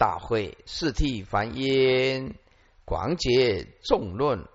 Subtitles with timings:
[0.00, 2.34] 大会四谛梵音，
[2.86, 4.48] 广结众论，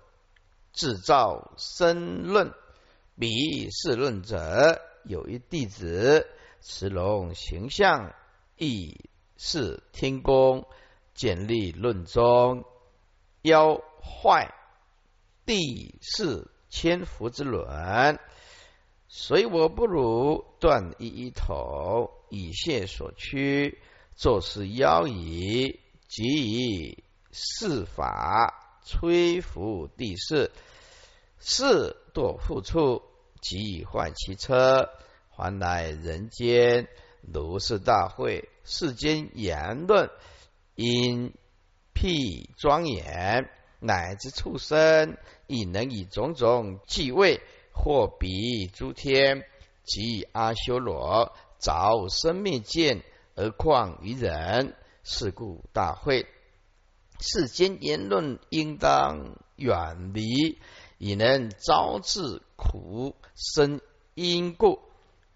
[0.72, 2.52] 制造深论。
[3.16, 6.26] 彼是论者，有一弟子，
[6.60, 8.12] 持龙形象，
[8.56, 10.66] 亦是天宫，
[11.14, 12.64] 建立论中，
[13.42, 14.52] 妖坏
[15.44, 18.18] 第是千佛之论。
[19.06, 23.78] 随我不如，断一一头，以谢所趋，
[24.16, 25.80] 作是妖矣。
[26.08, 30.50] 即以四法摧伏地势，
[31.38, 33.02] 是堕复处，
[33.40, 34.88] 即以换其车，
[35.30, 36.88] 还来人间。
[37.20, 40.10] 如是大会，世间言论，
[40.76, 41.34] 因
[41.92, 47.40] 辟庄严，乃至畜生，亦能以种种继位。
[47.78, 49.44] 或比诸天
[49.84, 53.02] 及阿修罗早生灭见，
[53.36, 54.74] 而况于人？
[55.08, 56.26] 是故大会
[57.20, 60.58] 世间言论应当远离，
[60.98, 63.80] 以能招致苦生
[64.14, 64.82] 因故。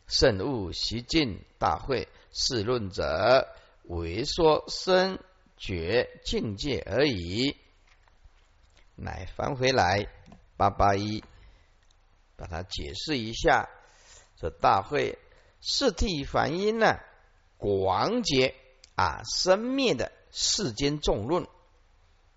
[0.08, 3.46] 慎勿习进大会是论者，
[3.84, 5.20] 为说生
[5.56, 7.56] 觉境界而已。
[8.96, 10.08] 乃翻回来
[10.56, 11.22] 八八一。
[12.36, 13.68] 把它解释一下，
[14.36, 15.18] 这大会
[15.60, 16.98] 四谛梵音呢，
[17.60, 18.56] 广结
[18.96, 21.46] 啊生灭的世间众论，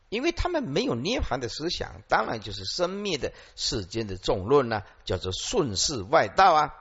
[0.09, 6.75] 因为他们没有涅盘的思想，当然就是生灭的世间的众论呢，叫做顺势外道啊，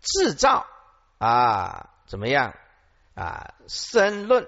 [0.00, 0.66] 制造
[1.18, 2.56] 啊怎么样？
[3.14, 4.46] 啊生论，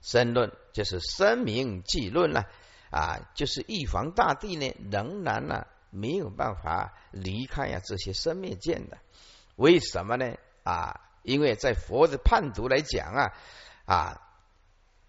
[0.00, 2.46] 生论就是声明记论了
[2.90, 5.66] 啊，就是玉皇大帝呢仍然呢。
[5.94, 8.96] 没有办法离开呀这些生灭见的，
[9.56, 10.36] 为什么呢？
[10.62, 13.32] 啊，因为在佛的判读来讲啊
[13.84, 14.20] 啊，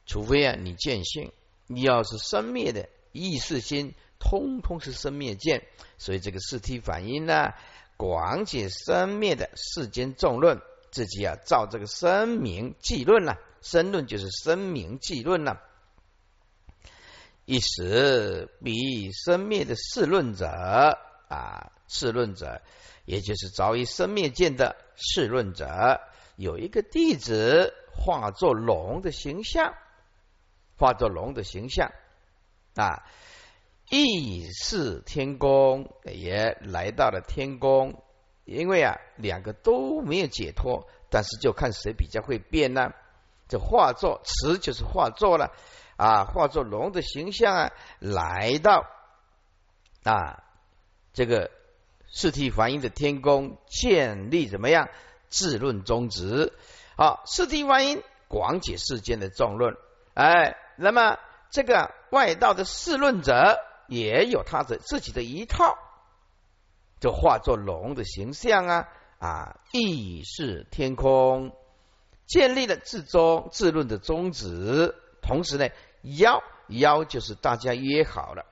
[0.05, 1.31] 除非啊你见性，
[1.67, 5.65] 你要是生灭的意识心，通通是生灭见，
[5.97, 7.53] 所以这个四体反应呢，
[7.97, 10.61] 广解生灭的世间众论，
[10.91, 15.61] 自己啊照这个生明记论了，生论就是生明记论了。
[17.45, 20.47] 一时比生灭的世论者
[21.27, 22.61] 啊，世论者，
[23.05, 26.01] 也就是早已生灭见的世论者，
[26.35, 29.73] 有一个弟子化作龙的形象，
[30.77, 31.91] 化作龙的形象
[32.75, 33.03] 啊，
[33.89, 38.01] 亦是天宫，也来到了天宫。
[38.45, 42.91] 因为啊，两个都没有解脱，但是就看谁比较会变呢？
[43.47, 45.53] 这化作词就是化作了。
[45.95, 48.85] 啊，化作龙的形象啊，来到
[50.03, 50.43] 啊
[51.13, 51.51] 这个
[52.15, 54.87] 四体梵音的天宫，建立怎么样？
[55.29, 56.53] 自论宗旨。
[56.95, 59.75] 好，四体梵音广解世间的众论。
[60.13, 61.17] 哎，那么
[61.49, 63.57] 这个外道的世论者
[63.87, 65.75] 也有他的自己的一套，
[66.99, 68.87] 就化作龙的形象啊
[69.17, 71.51] 啊，意是天空，
[72.27, 74.93] 建立了自宗自论的宗旨。
[75.23, 75.67] 同时呢，
[76.03, 78.45] 邀邀就是大家约好了，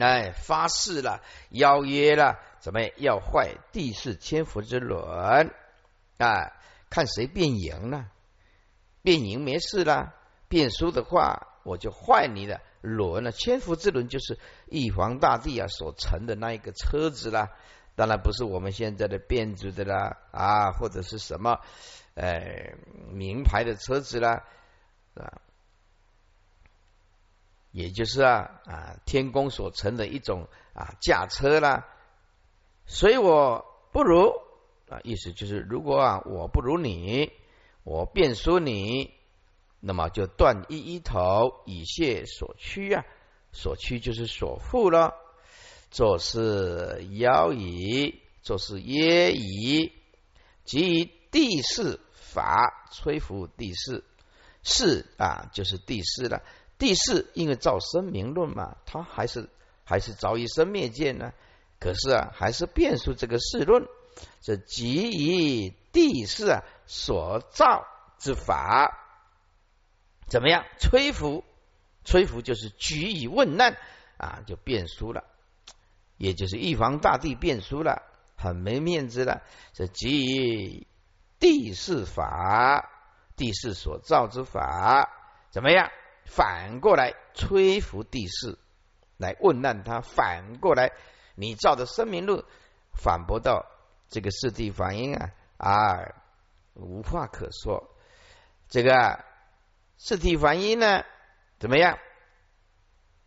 [0.00, 5.50] 哎，发誓了，邀约了，怎么要坏地势千佛之轮
[6.18, 6.52] 啊？
[6.88, 8.08] 看谁变赢了，
[9.02, 10.14] 变赢没事了，
[10.48, 13.30] 变输的话，我就坏你的轮了。
[13.30, 17.50] 千佛之轮就是玉皇大帝啊所乘的那一个车子啦，
[17.94, 21.60] 当然不是我们现在的变子的啦啊，或者是什么
[22.14, 22.74] 呃
[23.12, 24.44] 名牌的车子啦。
[25.14, 25.42] 啊，
[27.72, 31.86] 也就是啊啊，天宫所成的一种啊驾车啦，
[32.86, 34.32] 所以我不如
[34.88, 37.30] 啊，意思就是如果啊我不如你，
[37.84, 39.12] 我便输你，
[39.78, 43.04] 那么就断一一头以谢所趋啊，
[43.52, 45.14] 所趋就是所负了，
[45.90, 49.92] 做事邀矣，做事耶矣，
[50.64, 54.04] 即地势法吹拂地势。
[54.62, 56.42] 是啊，就是第四了。
[56.80, 59.48] 第四，因为照生明论嘛，它还是
[59.84, 61.32] 还是早已生灭见呢。
[61.78, 63.86] 可是啊，还是变出这个世论，
[64.40, 67.86] 这即以第四啊所造
[68.18, 68.98] 之法，
[70.26, 70.64] 怎么样？
[70.80, 71.44] 吹拂，
[72.04, 73.76] 吹拂就是举以问难
[74.16, 75.22] 啊，就变输了，
[76.16, 78.02] 也就是玉皇大帝变输了，
[78.36, 79.42] 很没面子了。
[79.72, 80.86] 这即以
[81.38, 82.90] 第四法。
[83.36, 85.08] 地势所造之法
[85.50, 85.90] 怎么样？
[86.30, 88.56] 反过来吹拂地势，
[89.16, 90.00] 来问难他。
[90.00, 90.92] 反过来，
[91.34, 92.44] 你照的生命论
[92.94, 93.66] 反驳到
[94.08, 95.98] 这个四谛反应啊啊，
[96.74, 97.90] 无话可说。
[98.68, 99.24] 这个
[99.98, 101.04] 四体反应呢，
[101.58, 101.98] 怎么样？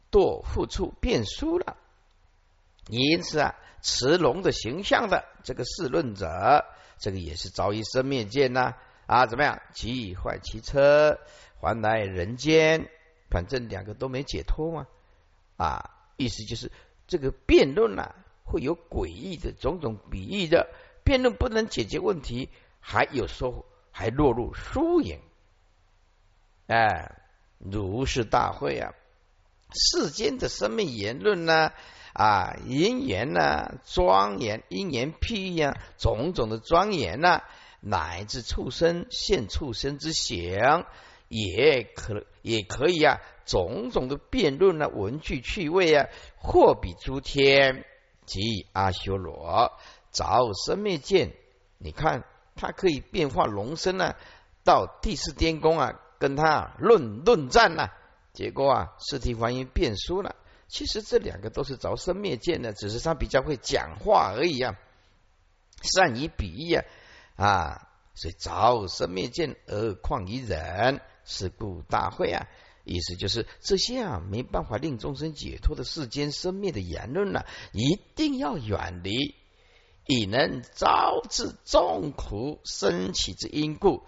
[0.10, 1.76] 堕复处变殊了。
[2.88, 6.66] 因此啊，持龙的形象的这个世论者，
[7.00, 8.76] 这个也是遭遇生灭见呐
[9.06, 9.62] 啊，怎么样？
[9.74, 11.20] 即坏其车，
[11.64, 12.90] 还来人间，
[13.30, 14.88] 反正两个都没解脱嘛
[15.58, 16.72] 啊，意思就是
[17.08, 20.70] 这个辩论呐，会有诡异的种种比喻的
[21.04, 22.50] 辩论不能解决问题，
[22.80, 25.20] 还有说还落入输赢。
[26.68, 27.12] 哎，
[27.60, 28.94] 如是大会啊，
[29.74, 31.72] 世间的生命言论呢？
[32.14, 37.42] 啊，因缘呐，庄严，因缘譬喻啊，种种的庄严呐，
[37.80, 40.86] 乃至畜生现畜生之形，
[41.34, 46.08] 也可也可以啊，种种的辩论啊，文具趣味啊，
[46.38, 47.86] 或比诸天
[48.26, 49.72] 及阿修罗，
[50.12, 51.34] 着生灭见。
[51.80, 52.24] 你看，
[52.56, 54.16] 他可以变化龙身呢，
[54.64, 57.90] 到第四天宫啊，跟他论论战呐，
[58.32, 60.36] 结果啊，四体还原变输了。
[60.68, 64.76] 其实这两个都是着生灭见的，只是他比较会讲话而已啊，
[65.82, 66.86] 善于比喻啊
[67.36, 72.48] 啊，所以着生灭见而况于人，是故大会啊，
[72.84, 79.36] 意思就是这些啊没办法令众生解脱的世间生灭的言论呢，一定要远离，
[80.08, 84.04] 以能招致众苦生起之因故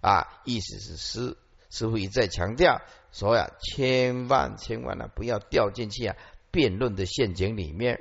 [0.00, 1.36] 啊，意思是师
[1.70, 2.80] 师傅一再强调。
[3.10, 6.16] 说呀，千万千万呢，不要掉进去啊
[6.50, 8.00] 辩论的陷阱里面。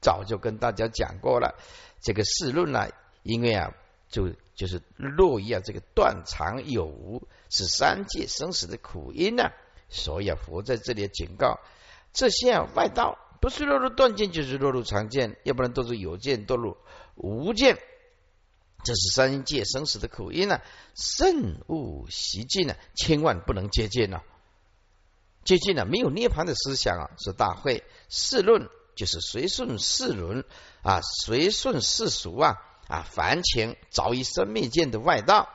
[0.00, 1.58] 早就跟大家讲过了，
[2.00, 2.88] 这个世论呢，
[3.22, 3.74] 因为啊，
[4.08, 9.50] 就就是落于啊这个断肠有无，是三界生死的苦因呢。
[9.88, 11.60] 所以啊，佛在这里警告，
[12.12, 16.76] 这些啊外道不是落入断见，就是落入常见，要不然都是有见堕入
[17.14, 17.78] 无见，
[18.82, 20.60] 这是三界生死的苦因呢。
[20.94, 24.20] 慎勿习近呢，千万不能接近呢。
[25.44, 30.44] 接近了，没有涅槃的思想啊，是大会世论，就是随顺世伦
[30.82, 32.56] 啊，随顺世俗啊
[32.88, 35.48] 啊，凡情早已生灭见的外道，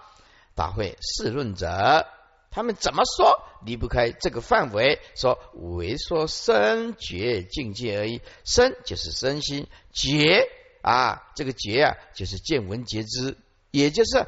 [0.56, 2.06] 大会世论者，
[2.50, 5.00] 他们怎么说离不开这个范围？
[5.16, 10.50] 说为说生觉境界而已，生就是身心，觉
[10.82, 13.38] 啊，这个觉啊，就是见闻觉知，
[13.72, 14.28] 也就是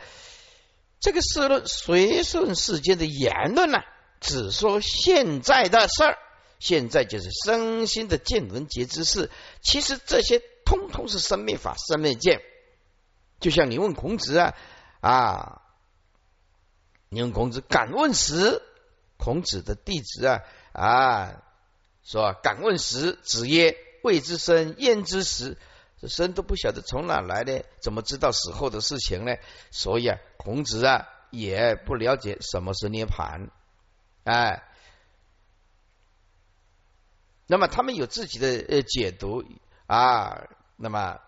[0.99, 3.79] 这个世论随顺世间的言论呢。
[4.21, 6.17] 只说现在的事儿，
[6.57, 9.29] 现在就是身心的见闻觉知事。
[9.61, 12.41] 其实这些通通是生灭法、生灭见。
[13.44, 14.56] 就像你问孔子啊
[15.01, 15.62] 啊，
[17.10, 18.62] 你问孔子敢问时，
[19.18, 20.42] 孔子的弟子啊
[20.72, 21.44] 啊
[22.04, 25.57] 说敢问时，子曰：未知生，焉知时？
[26.00, 29.36] 这生都不晓得从哪来的，怎么知道死后的事情呢？
[29.72, 33.50] 所以啊，孔子啊也不了解什么是涅盘。
[34.24, 34.63] 哎，
[37.48, 39.44] 那么他们有自己的呃解读
[39.86, 40.48] 啊。
[40.75, 41.19] 那么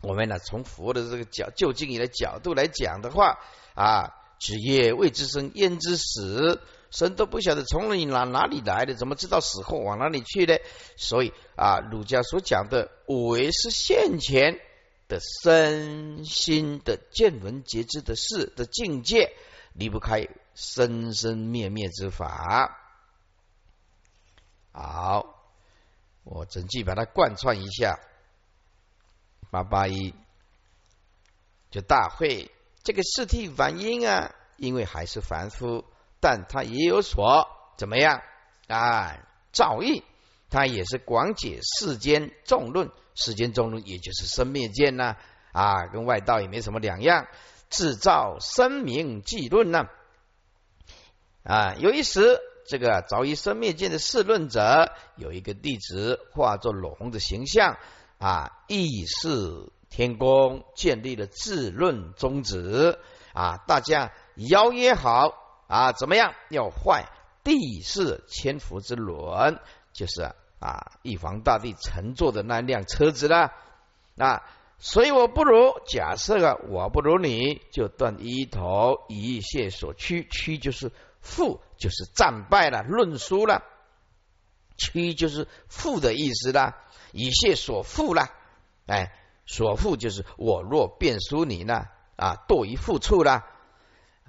[0.00, 3.38] 我们呢，从佛的这个角就近的角度来讲的话
[3.74, 6.62] 啊，子曰：“未知生，焉知死？
[6.90, 10.56] 生都不晓得从哪哪里来的，怎么知道死后往哪里去呢？”
[10.96, 14.58] 所以啊，儒家所讲的五为是现前
[15.08, 19.32] 的身心的见闻觉知的事的境界，
[19.72, 20.28] 离不开。
[20.52, 22.76] 生生灭灭之法，
[24.72, 25.42] 好，
[26.22, 27.98] 我整句把它贯穿一下。
[29.50, 30.14] 八八一，
[31.70, 32.50] 就大会
[32.82, 35.84] 这个四体反应啊，因为还是凡夫，
[36.20, 38.22] 但他也有所怎么样
[38.68, 39.18] 啊？
[39.52, 40.02] 造诣，
[40.48, 45.16] 他也是广解世间众论，世间众论也就是生灭见呐
[45.52, 47.26] 啊，跟外道也没什么两样，
[47.68, 49.88] 制造生明记论呢。
[51.42, 52.38] 啊，有一时，
[52.68, 57.78] 这个早已生灭见的世论者，有一个弟子化作龙的形象
[58.20, 62.98] 啊，意是天宫建立了自论宗旨
[63.32, 65.32] 啊，大家邀约好
[65.66, 66.34] 啊，怎么样？
[66.50, 67.08] 要坏
[67.42, 69.58] 地势千佛之轮，
[69.92, 70.22] 就是
[70.60, 73.52] 啊，玉皇大帝乘坐的那辆车子啦。
[74.16, 74.42] 啊，
[74.78, 80.92] 所以我不如假设啊，我不如你就断一头一线所趋，趋就是。
[81.22, 83.60] 负就是战败了，论输了；
[84.78, 86.78] 屈就是负的意思啦，
[87.12, 88.30] 以谢所负啦。
[88.86, 89.12] 哎，
[89.46, 91.84] 所负就是我若变输你呢，
[92.16, 93.44] 啊，堕于负处了。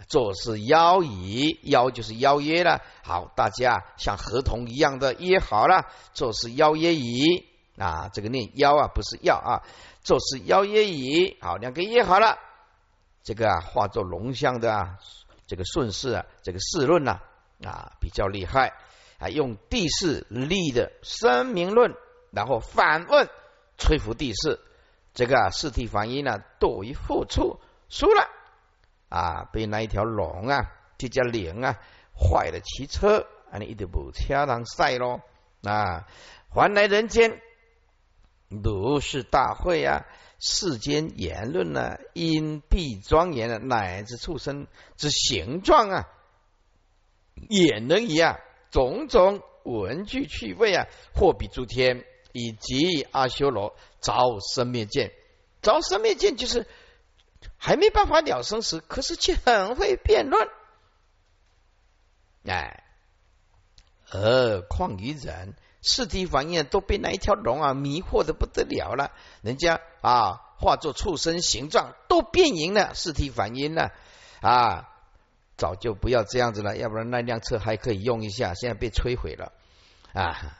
[0.08, 2.82] 做事邀以邀就是邀约了。
[3.04, 7.46] 好，大家像合同一样的约好了，做事邀约以
[7.78, 9.62] 啊，这个念邀啊，不是要啊，
[10.02, 12.38] 做事邀约以好，两个约好了，
[13.24, 14.98] 这个啊化作龙象的啊。
[15.48, 17.20] 这个顺势啊，这个世论呐
[17.62, 18.72] 啊比较厉害
[19.20, 21.94] 啊，用地势立的声明论，
[22.32, 23.30] 然后反问
[23.78, 24.60] 吹拂地势，
[25.14, 27.60] 这个四体反应呢多于付出，
[27.90, 28.28] 输了
[29.10, 31.78] 啊，被那一条龙啊，这叫灵啊，
[32.16, 35.22] 坏了骑车，啊你一定不恰当赛咯
[35.64, 36.08] 啊，
[36.50, 37.42] 还来人间
[38.48, 40.06] 如是大会啊。
[40.44, 44.66] 世间言论呢，因必庄严的乃至畜生
[44.98, 46.08] 之形状啊，
[47.48, 48.40] 也能一样，
[48.72, 55.12] 种种文具趣味啊，或比诸天以及阿修罗着生灭见，
[55.62, 56.68] 着生灭见就是
[57.58, 60.48] 还没办法了生死，可是却很会辩论，
[62.46, 62.84] 哎，
[64.04, 65.56] 何况于人？
[65.84, 69.12] 四体反应都被那一条龙啊迷惑的不得了了，
[69.42, 73.92] 人家啊化作畜生形状都变赢了，四体反应了
[74.42, 74.90] 啊，
[75.58, 79.54] 早就不要这样子了，要不然那辆车还可以用一下，现在被摧毁了
[80.14, 80.58] 啊！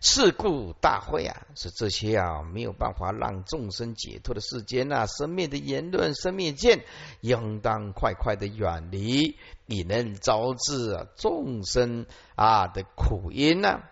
[0.00, 6.84] 事故大会啊，是这些啊没有办法让众生解脱的世间呐，生灭的言论、生灭见，
[7.22, 13.82] 应当快快的远离，以能招致啊众生啊的苦因呐。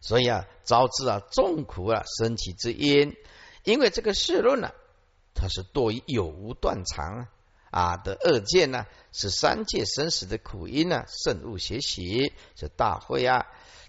[0.00, 3.16] 所以啊，招致啊众苦啊生起之因，
[3.64, 4.70] 因为这个世论呢，
[5.34, 7.28] 它是多于有无断肠啊
[7.72, 12.32] 啊的恶见呢，是三界生死的苦因呢，慎勿学习。
[12.54, 13.46] 这大会啊，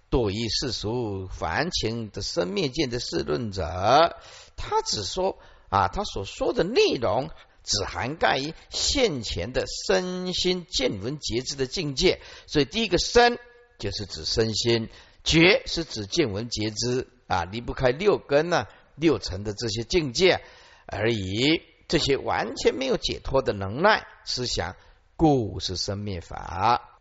[0.09, 4.17] 多于世俗凡情的生灭见的世论者，
[4.55, 5.37] 他只说
[5.69, 7.29] 啊，他所说的内容
[7.63, 12.21] 只涵盖于现前的身心见闻觉知的境界。
[12.47, 13.37] 所以第一个身
[13.77, 14.89] 就是指身心。
[15.25, 20.41] 觉是指见闻觉知啊，离不开六根呢、六尘的这些境界
[20.85, 21.61] 而已。
[21.87, 24.75] 这些完全没有解脱的能耐思想，
[25.15, 26.99] 故是生灭法。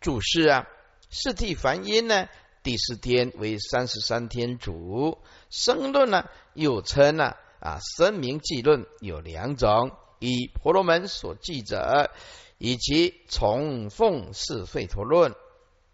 [0.00, 0.66] 注释啊，
[1.10, 2.28] 四谛梵音呢，
[2.62, 5.18] 第四天为三十三天主。
[5.50, 12.10] 生论呢，又称呢啊生明记论有两种，以婆罗门所记者，
[12.58, 15.34] 以及从奉是吠陀论。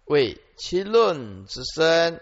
[0.04, 2.20] 为其论之身，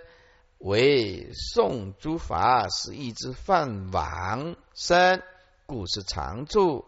[0.59, 5.23] 为宋诸法使义之犯往身，
[5.69, 6.87] 故是常住。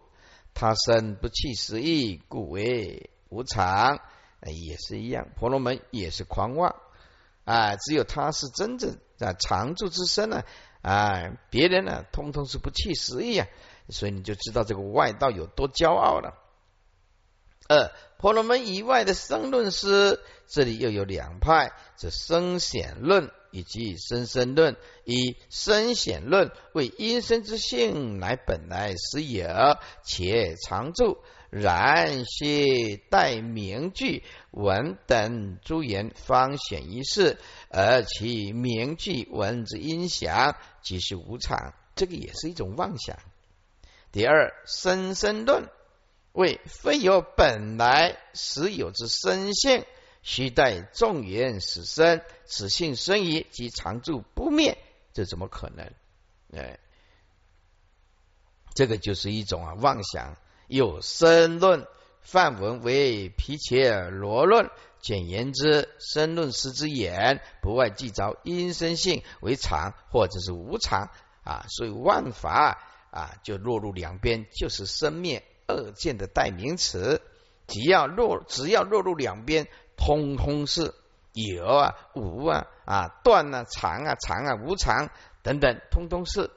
[0.55, 4.01] 他身不弃实义，故为无常。
[4.41, 6.75] 哎也是一样，婆罗门也是狂妄
[7.45, 7.77] 啊！
[7.77, 10.45] 只有他是真正啊常住之身呢
[10.81, 13.47] 啊，别人呢通通是不弃实义啊，
[13.91, 16.39] 所以你就知道这个外道有多骄傲了。
[17.69, 20.19] 二婆罗门以外的生论师。
[20.53, 24.77] 这里又有两派：这生显论以及生生论。
[25.05, 29.47] 以生显论为因生之性乃本来实有，
[30.05, 31.19] 且常住；
[31.51, 37.39] 然须待名句文等诸言方显一事，
[37.71, 41.75] 而其名句文之音响即是无常。
[41.97, 43.19] 这个也是一种妄想。
[44.13, 45.69] 第二，生生论
[46.33, 49.85] 为非有本来实有之生性。
[50.23, 54.79] 须待众缘死生，此性生矣，即常住不灭，
[55.13, 55.93] 这怎么可能？
[56.53, 56.79] 哎，
[58.75, 60.37] 这个就是一种啊妄想。
[60.67, 61.87] 有生论，
[62.21, 64.71] 范文为皮切罗论。
[65.01, 71.11] 简言之，生论师之言，不外即着因生性为常，或者是无常
[71.43, 71.65] 啊。
[71.71, 72.79] 所以万法
[73.11, 77.23] 啊，就落入两边，就是生灭二见的代名词。
[77.67, 79.67] 只要落，只要落入两边。
[80.01, 80.95] 通通是
[81.35, 85.11] 有啊无啊啊断啊长啊长啊无常
[85.43, 86.51] 等等，通通是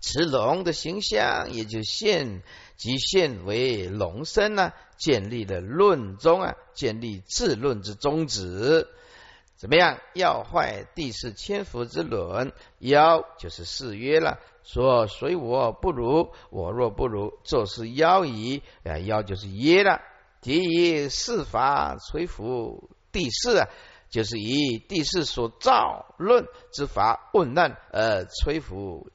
[0.00, 2.42] 此龙的形象，也就现
[2.76, 8.88] 即现为龙身呢，建立了论宗啊，建立自论之宗旨。
[9.56, 9.98] 怎么样？
[10.14, 18.62] 要坏第四千佛之轮，妖就是誓约了，说随我不如，我若不如，这是妖矣。
[18.84, 20.00] 啊，妖就是耶了。
[20.46, 23.68] 即以四法垂伏第四啊，
[24.08, 29.10] 就是以第四所造论之法问难而垂伏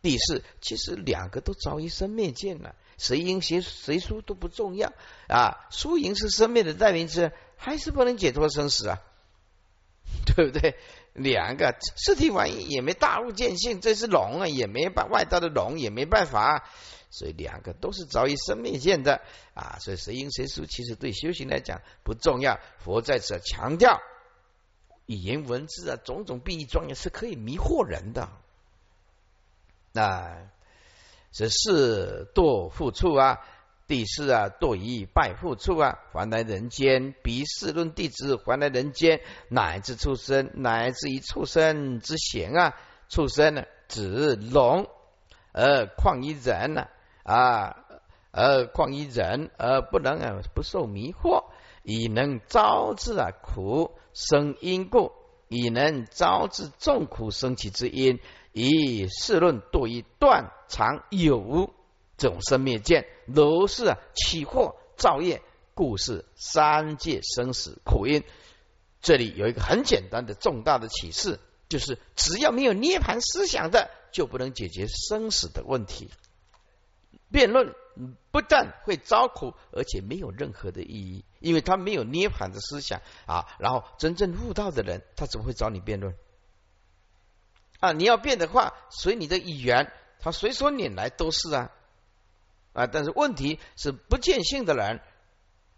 [0.00, 0.44] 第四。
[0.60, 4.92] 其实两个都早于生灭见了，谁赢谁谁输都不重要
[5.26, 5.66] 啊。
[5.72, 9.02] 输赢是生灭的代名词，还是不能解脱生死啊？
[10.24, 10.76] 对不对？
[11.14, 16.70] 两个四体玩意也没大悟见性，这是龙啊，也没办外道的龙也没办法。
[17.16, 19.22] 所以两个都是早已生灭见的
[19.54, 22.60] 啊，所以谁赢谁输，其实对修行来讲不重要。
[22.78, 24.02] 佛在此强调，
[25.06, 28.28] 语言文字啊，种种碧意庄严是可以迷惑人的。
[29.92, 30.50] 那
[31.32, 33.40] 这是堕付处啊，
[33.86, 42.74] 第四啊，堕于拜父处啊，还来人间；彼世论弟子还来人间，乃至畜生，乃至于畜生之贤啊，
[43.08, 44.86] 畜生呢，指龙，
[45.52, 46.88] 而况于人呢？
[47.26, 47.76] 啊
[48.30, 51.44] 而况于人，而不能啊不受迷惑，
[51.82, 55.12] 以能招致啊苦生因故，
[55.48, 58.20] 以能招致众苦生起之因，
[58.52, 61.72] 以世论多于断常有。
[62.16, 65.42] 种生灭见都是啊起惑造业，
[65.74, 68.24] 故是三界生死苦因。
[69.02, 76.10] 这里有一个很简单的重大的启示，就是只要没有涅盘思想的，就不能解决生死的问题。
[77.30, 77.74] 辩论
[78.30, 83.46] 不但会遭苦，而且没有任何的意义，因为他没有涅盘的思想啊。
[83.58, 86.14] 然后真正悟道的人，他怎么会找你辩论
[87.80, 87.92] 啊？
[87.92, 91.72] 你要辩的话，随你的语言，他随手拈来都是啊。
[92.72, 92.86] 啊！
[92.86, 95.00] 但是问题是不见性的人，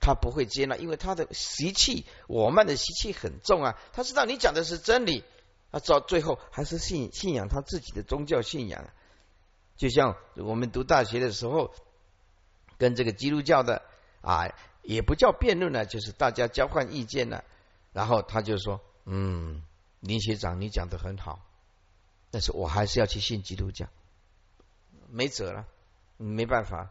[0.01, 3.79] 他不会接纳，因为他的习气，我们的习气很重啊。
[3.93, 5.23] 他知道你讲的是真理，
[5.71, 8.91] 他到最后还是信信仰他自己的宗教信仰。
[9.79, 11.73] 就像我们读大学的时候，
[12.77, 13.81] 跟这个基督教的
[14.21, 17.43] 啊，也不叫辩论呢，就是大家交换意见呢。
[17.95, 19.63] 然后他就说：“嗯，
[20.01, 21.41] 林学长，你讲的很好，
[22.31, 23.87] 但是我还是要去信基督教，
[25.09, 25.65] 没辙了。”
[26.21, 26.91] 没办法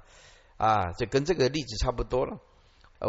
[0.56, 2.40] 啊，就跟这个例子差不多了。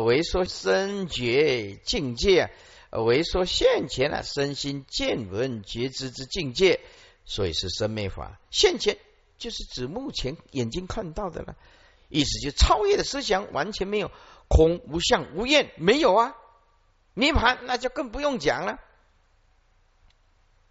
[0.02, 2.50] 为说身觉境界，
[2.90, 6.80] 为说现前啊身心见闻觉知之境界，
[7.24, 8.40] 所以是生灭法。
[8.50, 8.98] 现前
[9.38, 11.56] 就是指目前眼睛看到的了，
[12.08, 14.10] 意思就超越的思想完全没有，
[14.48, 16.34] 空无相无厌没有啊。
[17.14, 18.78] 涅盘那就更不用讲了。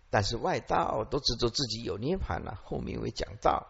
[0.09, 3.67] 但是外道都执着自己有涅盘了，后面会讲到。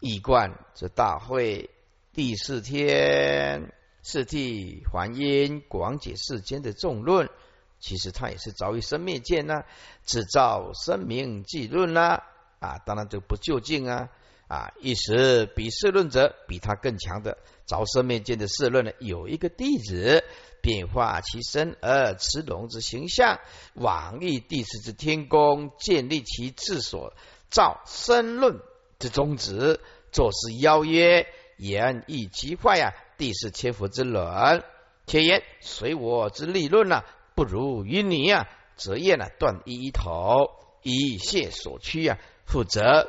[0.00, 1.70] 一贯这大会
[2.12, 3.72] 第四天，
[4.02, 7.30] 是替还因广解世间的众论。
[7.78, 9.64] 其实他也是遭遇生灭见呢，
[10.04, 12.24] 制造生明记论啦，
[12.58, 14.08] 啊当然就不究竟啊
[14.48, 14.72] 啊！
[14.80, 20.22] 一时比世论者比他更强的着生面见的世论呢，有一个弟子
[20.62, 23.40] 变化其身而持龙之形象，
[23.74, 27.12] 往诣第四之天宫，建立其自所
[27.50, 28.60] 造生论。
[28.98, 29.78] 之宗旨，
[30.10, 31.26] 作是邀约，
[31.58, 32.94] 言意极坏啊！
[33.18, 34.62] 地是切佛之论，
[35.06, 37.02] 且言随我之立论呢，
[37.34, 38.48] 不如于你啊！
[38.76, 40.50] 则业呢，断一头，
[40.82, 42.18] 以谢所趋啊！
[42.46, 43.08] 负责，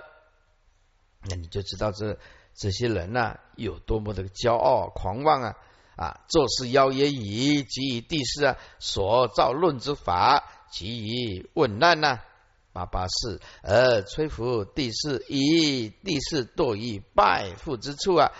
[1.30, 2.17] 那你就知道这
[2.54, 5.56] 这些人呢，有多么的骄傲狂妄啊！
[5.95, 12.19] 啊，做事邀约以及以地势啊，所造论之法，及以问难呐。
[12.73, 18.32] 八八四，而吹拂第四，以第四堕于败父之处啊！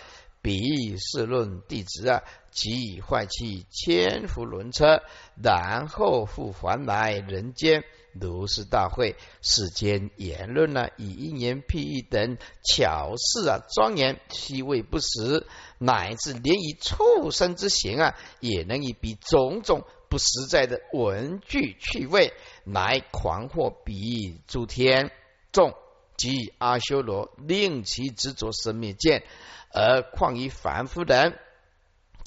[0.44, 5.02] 彼世论弟子啊，即坏气千伏轮车，
[5.42, 7.84] 然后复还来人间。
[8.20, 15.46] 如是大会，世间言论呢，以因言譬喻等巧事啊，庄严虚伪不实，
[15.78, 19.84] 乃至连以畜生之行啊，也能以比种种。
[20.10, 22.32] 不实在的文具趣味，
[22.64, 25.12] 来狂惑彼诸天
[25.52, 25.74] 众
[26.16, 29.26] 及阿修罗，令其执着生灭见，
[29.74, 31.38] 而况于凡夫人，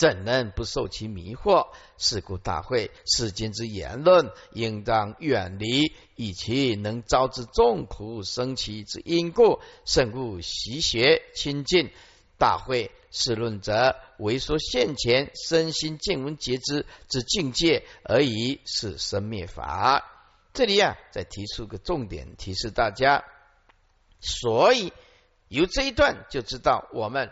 [0.00, 1.68] 怎能不受其迷惑？
[1.98, 11.90] 是故大会世间之言论，应当远离，以其能招致众苦生起之因故，甚故习学亲近。
[12.38, 20.06] 大会是论者，为说现前身心见闻觉知之境界而已，是生灭法。
[20.54, 23.22] 这里啊，再提出个重点，提示大家。
[24.20, 24.94] 所以
[25.48, 27.30] 由这一段就知道，我们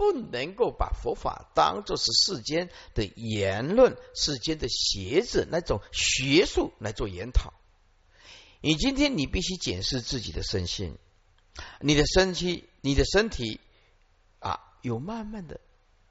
[0.00, 7.52] 不能够把佛法当作是世间的言论、世间的学子那种学术来做研讨。
[8.62, 10.96] 你今天你必须检视自己的身心，
[11.80, 13.60] 你的身体，你的身体
[14.38, 14.68] 啊。
[14.80, 15.60] 有慢慢的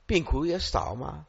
[0.06, 1.26] 病苦也少吗？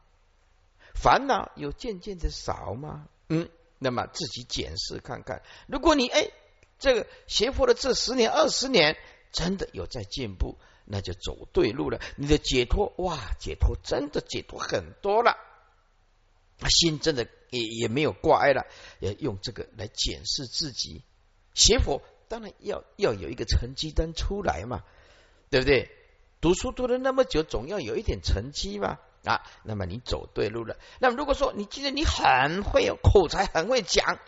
[0.94, 3.08] 烦恼有渐渐的少吗？
[3.30, 5.42] 嗯，那么自己检视看看。
[5.66, 6.30] 如果你哎，
[6.78, 8.98] 这个学佛的这十年二十年
[9.32, 10.58] 真的有在进步，
[10.90, 12.00] 那就走对路了。
[12.16, 15.36] 你的解脱哇，解脱真的解脱很多了，
[16.68, 18.66] 心真的也也没有挂碍了。
[18.98, 21.02] 要用这个来检视自己。
[21.54, 24.82] 学佛当然要要有一个成绩单出来嘛，
[25.48, 25.90] 对不对？
[26.40, 29.42] 读书读了那么久，总要有一点成绩嘛啊！
[29.62, 30.78] 那么你走对路了。
[30.98, 34.18] 那么如果说你今天你很会口才，很会讲，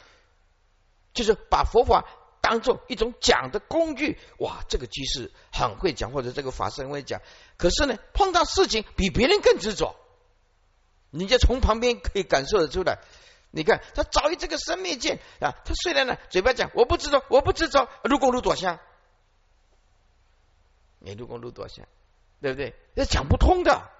[1.14, 2.04] 就是把佛法
[2.42, 4.18] 当做一种讲的工具。
[4.38, 7.22] 哇，这个居士很会讲，或者这个法师很会讲。
[7.56, 9.96] 可是呢，碰到事情比别人更执着，
[11.08, 12.98] 你就从旁边可以感受得出来。
[13.52, 18.80] 你看他早于这个生灭见啊，他虽然呢嘴巴讲我不知道，我不知道，如果如多相，
[20.98, 21.86] 你如果如多相，
[22.40, 22.74] 对不对？
[22.94, 23.90] 那讲不通的，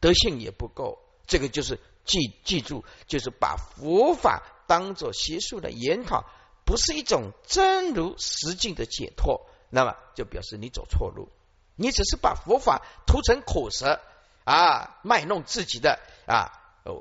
[0.00, 0.98] 德性也不够。
[1.26, 6.24] 这个就是记记住，就是把佛法当做学术的研讨，
[6.70, 11.28] 不是一种真如实境的解脱，那么就表示你走错路，
[11.74, 14.00] 你只是把佛法涂成口舌
[14.44, 16.52] 啊，卖弄自己的啊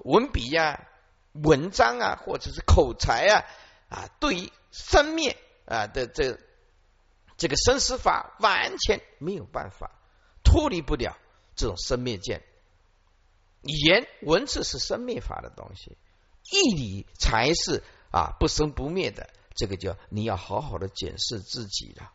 [0.06, 0.88] 文笔呀。
[1.34, 3.46] 文章啊，或者是口才啊，
[3.90, 6.40] 啊，对于生灭啊的这
[7.38, 9.92] 这个生死法，完全没有办法
[10.44, 11.16] 脱离不了
[11.56, 12.42] 这种生灭见。
[13.62, 15.98] 言文字是生灭法的东西，
[16.52, 19.30] 义理才是啊不生不灭的。
[19.60, 22.14] 这个叫你要好好的检视自己了。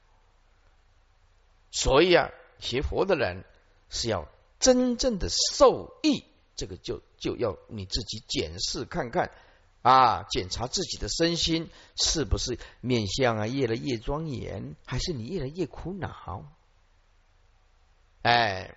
[1.70, 3.44] 所以啊，学佛的人
[3.90, 4.26] 是要
[4.58, 6.24] 真正的受益。
[6.56, 9.30] 这个就就要你自己检视看看
[9.82, 16.50] 啊，检查自己的身心是不是面相啊越来越庄严，还是你越来越苦恼？
[18.22, 18.74] 哎，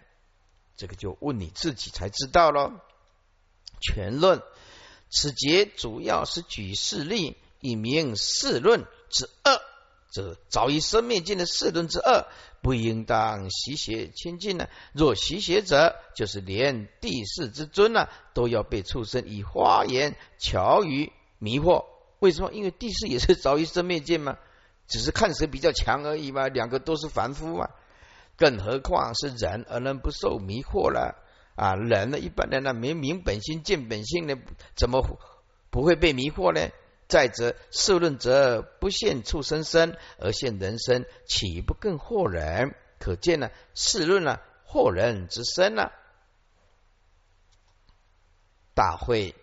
[0.76, 2.74] 这个就问你自己才知道喽。
[3.80, 4.42] 全论
[5.10, 9.62] 此节主要是举事例，以明世论之恶。
[10.10, 12.28] 这早已生灭尽的世论之恶，
[12.62, 14.68] 不应当习邪亲近呢。
[14.94, 21.86] 若习邪者，就是连地势之尊呢，都要被畜生以花言巧语迷惑。
[22.20, 22.52] 为什么？
[22.54, 24.38] 因为地势也是早已生灭尽嘛，
[24.88, 26.48] 只是看谁比较强而已嘛。
[26.48, 27.70] 两个都是凡夫嘛，
[28.38, 31.16] 更何况是人，而能不受迷惑了
[31.56, 31.76] 啊？
[31.76, 34.36] 人呢，一般人呢，明明本心见本性呢，
[34.74, 35.06] 怎么
[35.70, 36.70] 不会被迷惑呢？
[37.08, 42.76] 再者，世论者不现畜生身而现人身，岂不更惑人？
[43.00, 45.92] 可见呢，世论呢，惑人之身呢。
[48.74, 49.36] 大会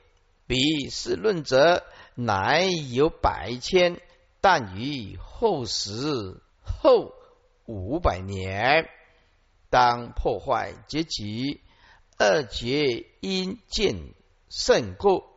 [0.46, 4.00] 彼世论者，乃有百千，
[4.40, 7.14] 但于后时后
[7.64, 8.90] 五百年，
[9.70, 11.62] 当破坏结局，
[12.18, 14.14] 二劫因见
[14.50, 15.33] 甚故。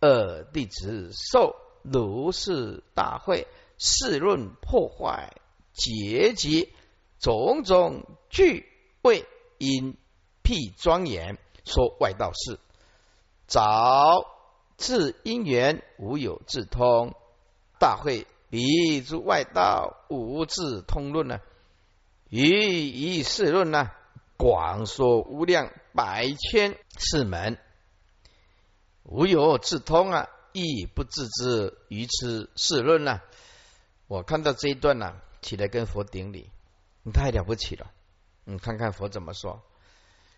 [0.00, 3.46] 二弟子受如是大会，
[3.78, 5.34] 试论破坏
[5.72, 6.72] 结集
[7.18, 8.66] 种种具
[9.02, 9.26] 为
[9.58, 9.96] 因
[10.42, 12.58] 辟庄严，说外道事，
[13.46, 14.24] 早
[14.76, 17.14] 自因缘无有自通。
[17.78, 21.40] 大会比诸外道无自通论呢？
[22.28, 23.90] 于以世论呢？
[24.36, 27.58] 广说无量百千世门。
[29.10, 33.20] 无有自通啊，亦不自知于此世论呐。
[34.06, 36.48] 我看到这一段呢，起来跟佛顶礼，
[37.02, 37.90] 你太了不起了。
[38.44, 39.62] 你看看佛怎么说，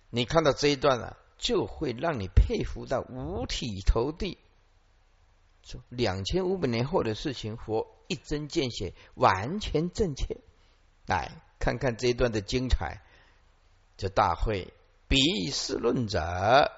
[0.09, 4.39] 你看到这一段呢，就会让你佩服到五体投地。
[5.63, 10.39] 说两千五百年后的事情，佛一针见血，完全正确。
[11.05, 13.03] 来看看这一段的精彩。
[13.99, 14.73] 这大会
[15.09, 16.73] 比世论者。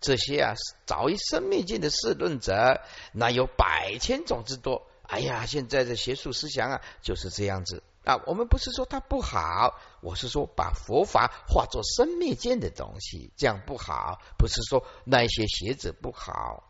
[0.00, 0.54] 这些啊，
[0.86, 2.80] 早已生灭尽的世论者，
[3.12, 4.86] 那有百千种之多。
[5.02, 8.20] 哎呀，现在的学术思想啊，就是这样子啊。
[8.26, 14.20] 我们不是说它不好，我是说把佛法化作生命见的东西，这样不好。
[14.38, 16.62] 不是说那些学者不好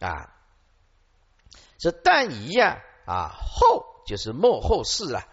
[0.00, 0.34] 啊。
[1.78, 5.24] 这但一呀啊，后就是末后世了，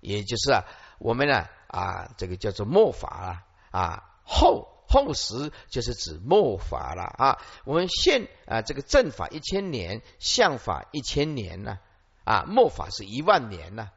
[0.00, 0.64] 也就是啊，
[0.98, 4.79] 我们呢啊，这个叫做末法啊啊后。
[4.90, 7.38] 后时就是指末法了啊！
[7.64, 11.78] 我们现啊，这个正法一千年，相法一千年呢
[12.24, 13.90] 啊，末法是一万年呢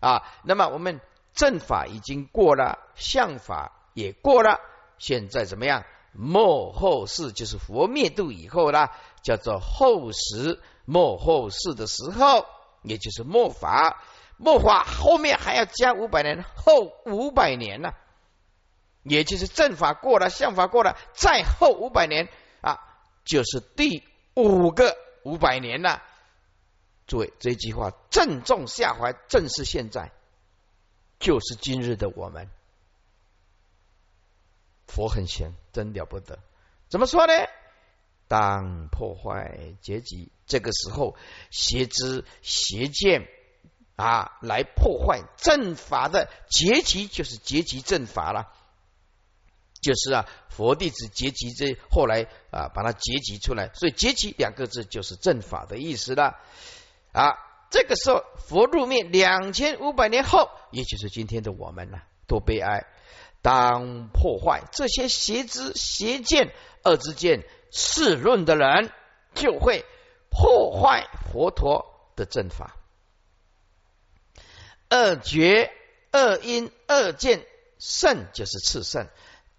[0.00, 0.22] 啊。
[0.42, 1.02] 那么我们
[1.34, 4.58] 正法已经过了，相法也过了，
[4.96, 5.84] 现在怎么样？
[6.12, 12.46] 末后世就是佛灭度以后啦，叫做后时末后世的时候，
[12.82, 14.02] 也就是末法。
[14.38, 17.92] 末法后面还要加五百年，后五百年呢？
[19.02, 22.28] 也就是正法过了，相法过了，再后五百年
[22.60, 22.80] 啊，
[23.24, 26.02] 就是第五个五百年了。
[27.06, 30.12] 诸位，这句话正中下怀，正是现在，
[31.18, 32.48] 就是今日的我们。
[34.86, 36.38] 佛很闲，真了不得。
[36.88, 37.32] 怎么说呢？
[38.28, 41.16] 当破坏阶级，这个时候
[41.50, 43.26] 邪知邪见
[43.96, 48.52] 啊，来破坏正法的结集，就是阶级正法了。
[49.80, 56.38] 就是啊，佛弟子结集这后来啊，把它结集出来，所以结集两个字就是正法的意思了
[57.12, 57.32] 啊。
[57.70, 62.86] 这个时候佛入灭两千五百年后，也就是今天的我们了，多悲哀！
[63.42, 68.92] 当破坏这些邪知邪见二之见世论的人，
[69.34, 69.86] 就会
[70.30, 72.76] 破坏佛陀的正法。
[74.88, 75.72] 二觉、
[76.10, 77.46] 二因、二见，
[77.78, 79.06] 圣就是次圣，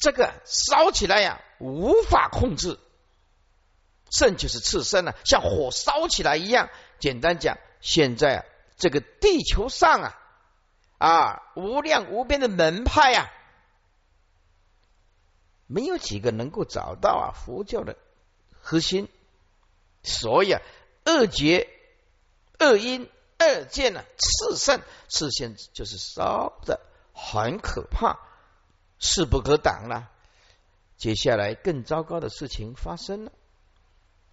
[0.01, 2.77] 这个烧起来呀，无法控制。
[4.11, 6.69] 甚就是炽盛啊，像火烧起来一样。
[6.99, 10.19] 简单讲，现在啊，这个地球上啊，
[10.97, 13.31] 啊，无量无边的门派啊，
[15.67, 17.95] 没有几个能够找到啊佛教的
[18.59, 19.07] 核心。
[20.03, 20.61] 所以啊，
[21.05, 21.69] 二觉、
[22.59, 23.09] 二因。
[23.43, 26.79] 二见呢，炽盛，炽盛就是烧的
[27.11, 28.19] 很可怕，
[29.01, 30.09] 势不可挡了。
[30.95, 33.31] 接下来更糟糕的事情发生了，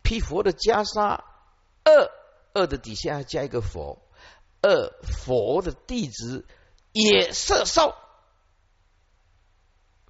[0.02, 1.24] 披佛的袈裟，
[1.82, 2.10] 二
[2.52, 4.00] 二的底下加一个佛，
[4.62, 6.46] 二佛的弟子
[6.92, 7.96] 也色受，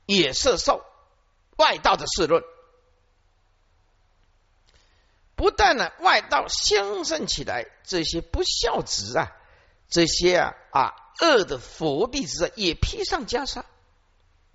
[0.04, 0.84] 也摄受。
[1.56, 2.42] 外道的世论。
[5.34, 9.36] 不但呢，外道兴盛起来，这些不孝子啊，
[9.88, 13.64] 这些啊啊恶的佛弟子啊，也披上袈裟，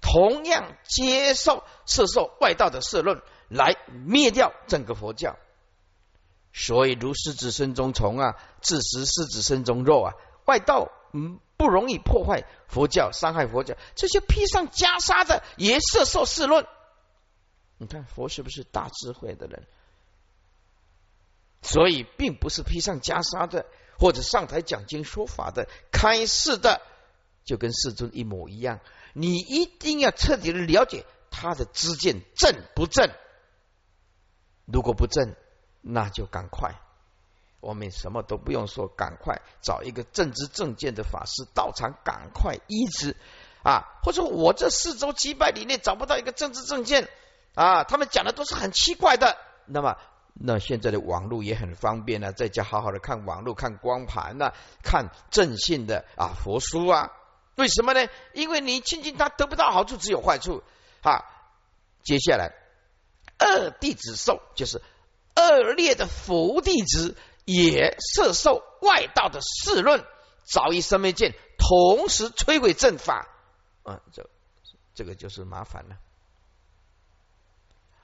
[0.03, 5.37] 同样接受摄受外道的社论，来灭掉整个佛教。
[6.51, 10.13] 所以如狮子身中虫啊，自食狮子身中肉啊，
[10.45, 13.75] 外道嗯不容易破坏佛教，伤害佛教。
[13.95, 16.67] 这些披上袈裟的也摄受世论。
[17.77, 19.65] 你看佛是不是大智慧的人？
[21.61, 23.65] 所以，并不是披上袈裟的，
[23.97, 26.81] 或者上台讲经说法的、开示的，
[27.45, 28.81] 就跟世尊一模一样。
[29.13, 33.09] 你一定要彻底的了解他的知见正不正。
[34.65, 35.35] 如果不正，
[35.81, 36.75] 那就赶快，
[37.59, 43.15] 我们什么都不用说，赶快找一个正知正见的法师到场，赶快医治
[43.63, 43.99] 啊！
[44.03, 47.09] 或者我这四周几百里内找不到一个正知正见
[47.55, 49.95] 啊，他们讲的都是很奇怪的，那么。
[50.35, 57.11] 那现在的网络也很方便呢，在家好好的看网络、看光盘呐，看正信的啊佛书啊。
[57.55, 58.09] 为什么呢？
[58.33, 60.63] 因为你亲近他得不到好处，只有坏处
[61.01, 61.23] 啊。
[62.03, 62.53] 接下来，
[63.37, 64.81] 二弟子受就是
[65.35, 70.05] 恶劣的佛弟子也摄受外道的世论，
[70.43, 73.27] 早已生灭见，同时摧毁正法
[73.83, 74.01] 啊。
[74.11, 74.29] 这
[74.95, 75.97] 这个就是麻烦了。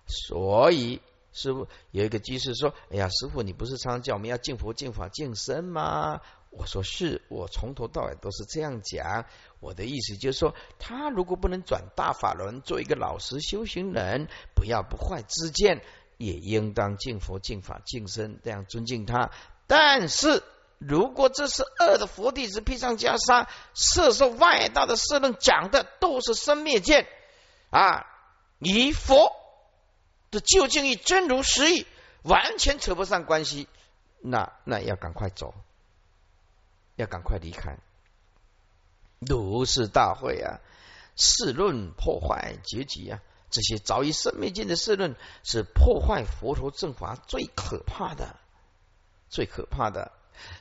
[0.07, 1.01] 所以。
[1.31, 9.25] 师傅有一个居士说：“哎呀，师傅，你不是常常叫我们要敬佛、敬法、敬身吗？”我说：“是，我从头到尾都是这样讲。
[9.59, 15.81] 我的意思就是说，他如果不能转大法轮，做一个老实修行人，不要不坏之见，
[16.17, 19.31] 也应当敬佛、敬法、敬身，这样尊敬他。
[19.67, 20.43] 但是
[20.77, 27.07] 如果这是恶的佛弟子披上袈裟，摄受外道的色论，讲的都是生灭见
[27.69, 28.05] 啊，
[28.59, 29.31] 以佛。”
[30.31, 31.87] 这究竟与真如实义
[32.21, 33.67] 完全扯不上关系，
[34.21, 35.55] 那那要赶快走，
[36.99, 37.77] 要赶快离开。
[39.19, 40.59] 如是大会啊，
[41.15, 48.35] 世论破坏结局啊，这些早已生灭尽的世论，是破坏佛陀正法最可怕的、
[49.29, 50.11] 最可怕的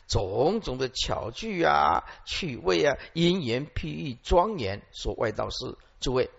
[0.06, 6.30] 种种的巧具啊、趣味啊、因缘譬喻庄严，说外道是诸位，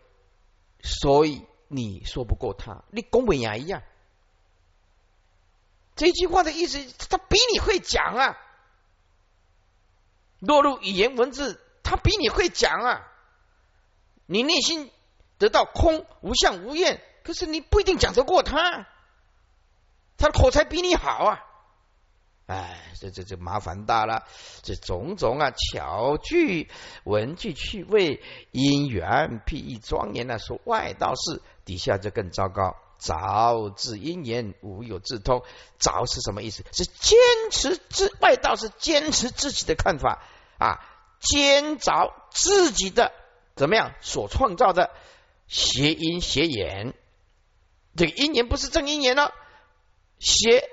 [0.82, 1.46] 所以。
[1.72, 3.84] 你说不过他，你公文牙一样。
[5.96, 8.38] 这句话的意思，他比你会讲啊。
[10.40, 13.08] 落入语言文字，他比你会讲啊。
[14.26, 14.92] 你内心
[15.38, 18.88] 得到空无相无愿，可是你不一定讲得过他。
[20.18, 21.46] 他的口才比你好啊。
[22.48, 24.24] 哎，这这这麻烦大了。
[24.64, 26.70] 这种种啊，巧句
[27.04, 28.22] 文句趣味
[28.52, 31.42] 因缘譬喻庄严啊，说外道事。
[31.66, 35.44] 底下就更糟糕，早自因缘无有自通。
[35.80, 36.64] 早是什么意思？
[36.72, 37.18] 是坚
[37.50, 40.22] 持自外道是坚持自己的看法
[40.60, 40.86] 啊，
[41.20, 43.12] 坚凿自己的
[43.56, 44.92] 怎么样所创造的
[45.48, 46.94] 邪因邪言。
[47.96, 49.34] 这个因缘不是正因缘了，
[50.20, 50.70] 邪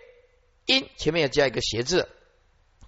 [0.66, 2.08] 因前面要加一个邪字，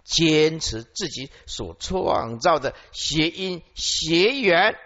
[0.05, 4.77] 坚持自己所创造的邪因邪缘。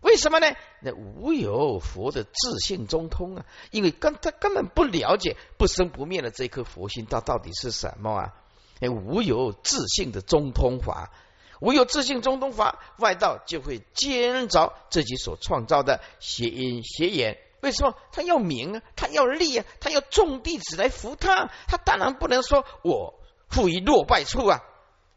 [0.00, 0.56] 为什么呢？
[0.84, 8.34] 那无有佛的自性中通啊，因为根他根本不了解不生不灭的这颗佛心，它到底是什么啊？
[8.80, 11.12] 哎，无有自性的中通法，
[11.60, 17.38] 无有自性中通法，外道就会兼着自己所创造的邪因邪言。
[17.60, 18.82] 为什么他要名啊？
[18.96, 19.64] 他要利啊？
[19.78, 21.48] 他要众弟子来服他？
[21.68, 24.64] 他当然不能说我负于落败处啊！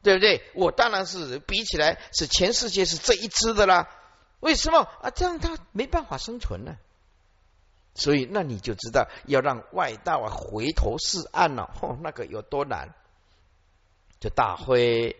[0.04, 0.43] 对不对？
[0.54, 3.89] 我当然是比起来是全世界是这一支的啦。
[4.46, 5.10] 为什么啊？
[5.10, 6.78] 这样他没办法生存呢。
[7.96, 12.94] 所以那你就知道要让外道啊回头是岸了，嚯，那个有多难？
[14.20, 15.16] 就大会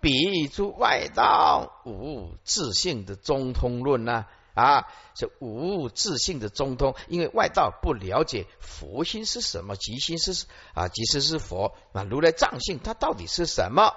[0.00, 4.26] 比出外道无自性的中通论呢？
[4.54, 13.94] 啊，是无自性的中通，因为外道不了解佛心是什么，即心是啊，即是是佛啊，如来藏性它到底是什么？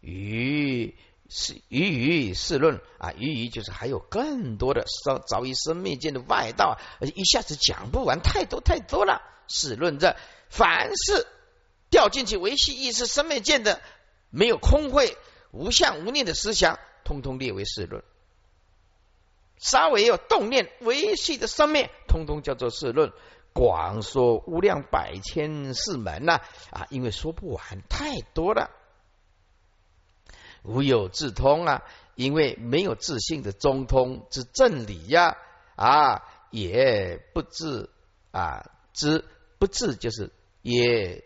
[0.00, 0.94] 于
[1.28, 9.22] 是于于是论啊，于于就是还有更多的早早于生灭见的外道，一下子讲不完，太多太多了。
[9.46, 10.16] 是论这
[10.50, 11.26] 凡是
[11.90, 13.80] 掉进去维系意识生灭见的，
[14.30, 15.16] 没有空慧、
[15.52, 18.02] 无相、无念的思想，通通列为世论。
[19.58, 23.12] 稍微有动念维系的生灭，通通叫做世论。
[23.54, 28.70] 广说无量百千世门呐啊，因为说不完，太多了。
[30.62, 31.82] 无有自通啊，
[32.14, 35.36] 因为没有自信的中通之正理呀
[35.76, 37.90] 啊，也不自
[38.30, 39.24] 啊知
[39.58, 40.30] 不自就是
[40.62, 41.24] 也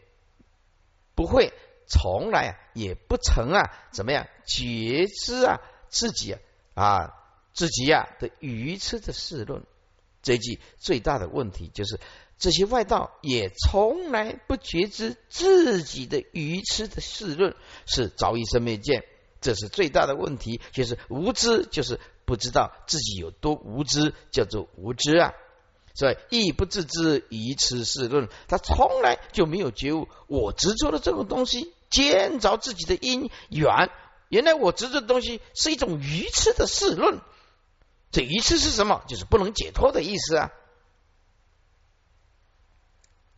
[1.15, 1.53] 不会
[1.87, 6.37] 从来啊也不曾啊怎么样觉知啊自己
[6.75, 7.15] 啊
[7.53, 9.65] 自己呀的愚痴的世论，
[10.23, 12.01] 这句最大的问题就是
[12.39, 17.55] 这些外道也从来不觉知自己的愚痴的世论
[17.87, 19.05] 是早已生灭见。
[19.43, 25.33] 这是最大的问题，就是无知，就是不知道自己有多无知，叫做无知啊。
[25.95, 33.91] 所以亦不自知，愚痴事论，他从来就没有觉悟，我执着的这种东西，见着自己的因缘，
[34.31, 37.21] 原来我执着的东西是一种愚痴的事论。
[38.11, 39.05] 这愚痴是什么？
[39.07, 40.51] 就是不能解脱的意思啊。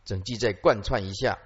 [0.05, 1.39] 整句再贯穿一下。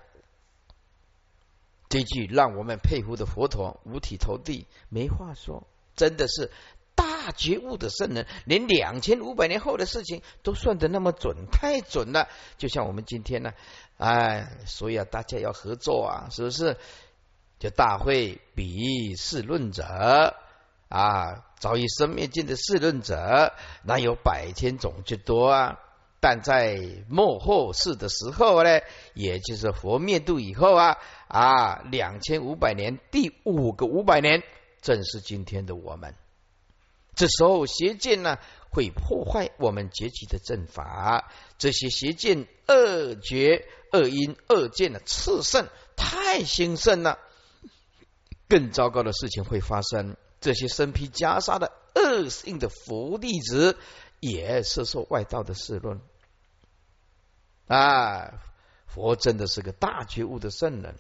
[1.89, 6.52] 这句让我们佩服的佛陀五体投地，没话说，真的是
[6.95, 12.30] 大觉悟的圣人，连两千五百年后的事情都算得那么准，太准了。
[12.58, 13.54] 就像我们今天呢，
[13.97, 16.78] 哎，所以啊，大家要合作啊，是不是？
[17.58, 20.36] 就大会比世论者
[20.89, 25.80] 啊，早已生灭尽的世论者，哪有百千种之多啊？
[26.21, 28.82] 但在末后世的时候呢，
[29.13, 30.97] 也就是佛灭度以后啊
[31.29, 34.43] 啊，两千五百年第五个五百年，
[34.82, 36.15] 正是今天的我们。
[37.15, 38.38] 这时候邪见呢，
[38.69, 41.32] 会破坏我们结集的正法。
[41.58, 47.17] 这些邪见、恶觉、恶因、恶见的炽盛，太兴盛了。
[48.49, 53.77] 更糟糕的事情会发生，这些身披袈裟的恶性的佛弟子。
[54.21, 56.01] 也是受外道的世论
[57.69, 58.34] 啊！
[58.88, 60.95] 佛真的是个大觉悟的圣人，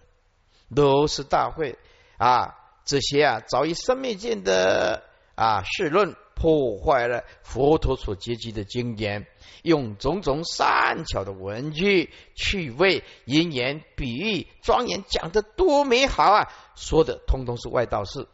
[0.75, 1.77] 都是大会
[2.17, 2.55] 啊！
[2.85, 5.03] 这些啊，早已生灭见的
[5.33, 9.25] 啊世论，破坏了佛陀所结集的经典，
[9.63, 16.51] 用种种善巧的文句、趣味、因言、比喻、庄严，讲的多美好啊！
[16.75, 18.27] 说的通通是外道事。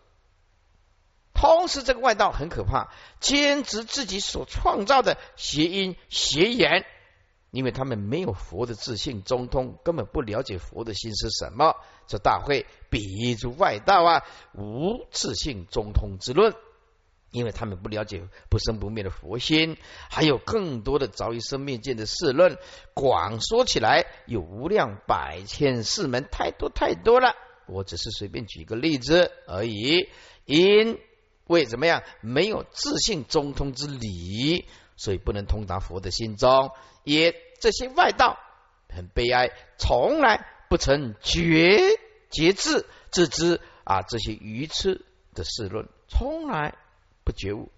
[1.34, 6.86] 同时，这个外道很可怕，坚持自己所创造的邪音邪言，
[7.56, 11.74] 因为他们没有佛的自信中通，根本不了解佛的心是什么。
[12.06, 16.54] 这大会比出外道啊，无自信中通之论，
[17.32, 19.78] 因为他们不了解不生不灭的佛心，
[20.10, 22.58] 还有更多的早已生灭见的世论。
[22.94, 27.34] 广说起来，有无量百千世门，太多太多了。
[27.68, 30.10] 我只是随便举个例子而已，
[30.44, 31.00] 因。
[31.48, 32.02] 为怎么样？
[32.22, 34.66] 没有自信中通之理，
[34.96, 36.72] 所以不能通达佛的心中。
[37.04, 38.40] 也这些外道
[38.90, 41.80] 很悲哀，从来不曾觉
[42.30, 44.02] 节制自知啊！
[44.02, 46.76] 这些愚痴的事论，从来
[47.24, 47.72] 不觉悟。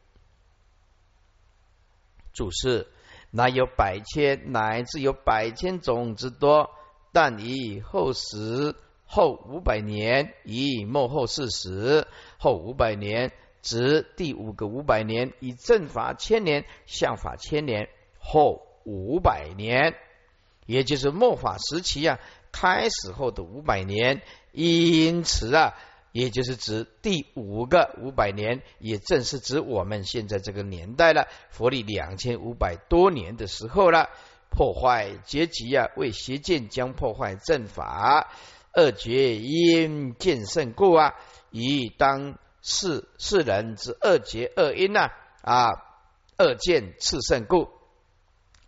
[2.33, 2.87] 注释：
[3.31, 6.71] 乃有百千，乃至有百千种之多，
[7.11, 8.75] 但以后时
[9.05, 12.07] 后五百年，以末后四十
[12.37, 13.33] 后五百年。
[13.67, 19.93] 指第五个五百年，以正法千年，相法千年后五百年，
[20.65, 22.17] 也就是末法时期啊，
[22.53, 24.21] 开始后的五百年。
[24.53, 25.73] 因此啊，
[26.13, 31.27] 也就是指第五个五百年，也正是指我们现在这个年代了。
[31.49, 34.09] 佛历两千五百多年的时候了，
[34.49, 38.31] 破坏阶级啊，为邪见将破坏正法，
[38.73, 41.15] 恶觉因见胜故啊，
[41.51, 42.37] 以当。
[42.61, 45.09] 是世人之二劫二因呐
[45.41, 45.67] 啊，
[46.37, 47.69] 二见次胜故，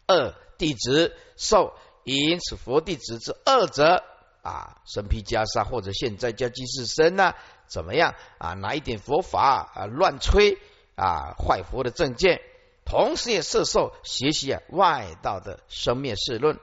[0.08, 1.74] 二弟子受，
[2.04, 4.04] 因此佛弟子之恶者
[4.42, 7.36] 啊，身披袈裟或者现在叫居士身呐，
[7.68, 8.54] 怎么样啊？
[8.54, 10.58] 拿一点佛法啊乱吹
[10.96, 12.42] 啊，坏佛的正见，
[12.86, 16.60] 同时也摄受学习啊外道的生灭世论。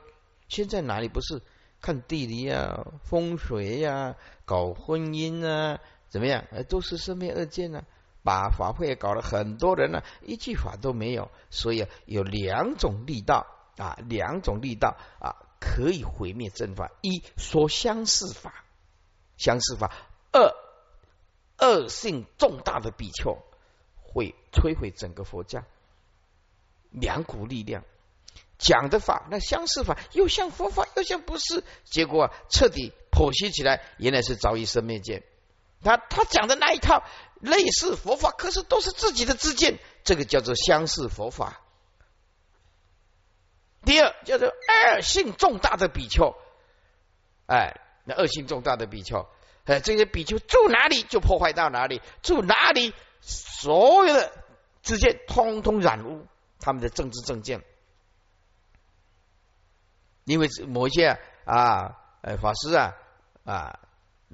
[0.49, 1.43] 现在哪里不是
[1.81, 5.81] 看地理啊、风水呀、搞婚姻啊，
[6.16, 6.46] 怎么样？
[6.66, 7.82] 都是生灭二见呢，
[8.22, 11.30] 把法会搞了很多人呢，一句法都没有。
[11.50, 13.46] 所以有两种力道
[13.76, 15.44] 啊，两种力道啊。
[15.58, 16.92] 可以毁灭正法。
[17.00, 18.64] 一说相似法，
[19.36, 19.90] 相似法；
[20.32, 20.54] 二
[21.58, 23.38] 恶性重大的比丘
[24.02, 25.64] 会摧毁整个佛教。
[26.90, 27.84] 两股力量
[28.58, 31.64] 讲的法，那相似法又像佛法，又像不是。
[31.84, 35.24] 结果彻底剖析起来，原来是早已生灭见。
[35.83, 37.05] 他他讲的那一套
[37.41, 41.61] 类似佛法，可是都是自己的自见，这个叫做相似佛法。
[43.85, 46.35] 第二叫做恶性重大的比丘，
[47.47, 49.29] 哎，那恶性重大的比丘，
[49.64, 54.33] 哎，这些比丘住哪里就破坏到哪里，住哪里所有的
[54.83, 56.27] 之间通通染污
[56.59, 57.62] 他们的政治政见，
[60.24, 62.95] 因为某一些啊，呃，法师啊
[63.45, 63.79] 啊，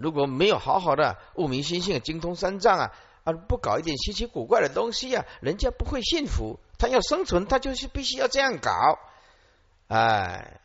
[0.02, 2.92] 如果没有好好的悟明心性、精通三藏啊
[3.24, 6.58] 啊，不搞一点稀奇古怪的东西啊，人家不会信服。
[6.76, 8.72] 他要生存，他就是必须要这样搞。
[9.86, 10.60] 哎，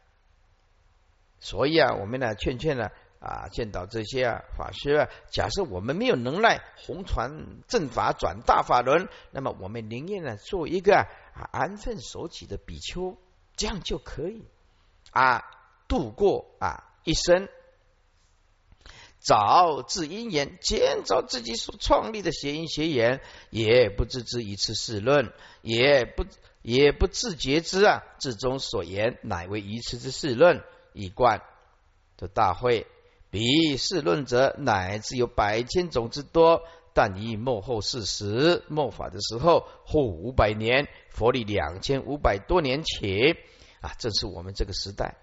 [1.40, 13.16] 所以啊，我们呢劝劝呢啊，见到这些啊法师啊，假设我们没有能耐红传正法转大法轮，那么我们宁愿呢做一个啊安分守己的比丘，
[13.56, 14.44] 这样就可以
[15.12, 15.44] 啊
[15.88, 17.48] 度过啊一生。
[19.20, 26.26] 早自因缘，建造自己所创立的邪因邪言，也不自知一次事论，也不。
[26.64, 30.62] 也不自觉之啊，至中所言乃为一次之事论，
[30.92, 31.42] 一贯
[32.18, 32.88] 的大会。
[33.30, 36.64] 彼事论者，乃至有百千种之多。
[36.94, 43.38] 但以幕后事实末法的时候，后五百年，佛历两千五百多年前
[43.80, 45.16] 啊，正是我们这个时代，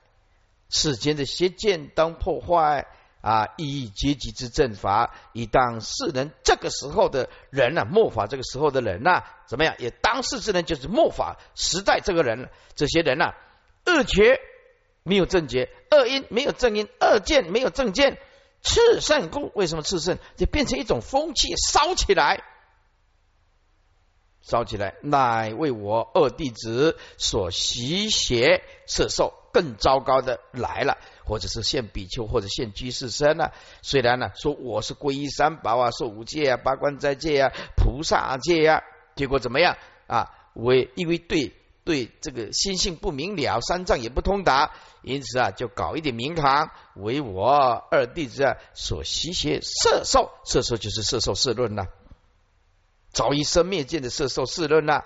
[0.71, 2.87] 世间的邪见当破坏。
[3.25, 3.55] 啊！
[3.57, 9.75] 意义阶级之正法，以当世人这个时候的人呢，末法这个时候的人呢，怎么样？
[9.79, 13.33] 也当世之人就是末法时代这个人，这些人呢，
[13.87, 14.39] 恶觉
[15.05, 18.19] 没有正觉，恶因没有正因，恶见没有正见，
[18.63, 20.19] 炽盛故为什么炽盛？
[20.37, 22.45] 就变成一种风气，烧起来，
[24.43, 30.99] 烧起来，乃为我二弟子所习邪摄受，更糟糕的来了。
[31.25, 33.51] 或者是现比丘，或者现居士身呢？
[33.83, 38.83] 虽然呢说我是皈依三宝啊，受五戒啊，八关斋戒啊，菩萨戒啊，
[39.17, 40.31] 结果怎么样啊？
[40.55, 41.53] 为因为对
[41.85, 44.71] 对这个心性不明了，三藏也不通达，
[45.03, 47.49] 因此啊，就搞一点名堂，为我
[47.91, 51.87] 二弟子啊所习学色受，色受就是色受四论呐，
[53.13, 55.03] 早已生灭见的色受四论呐。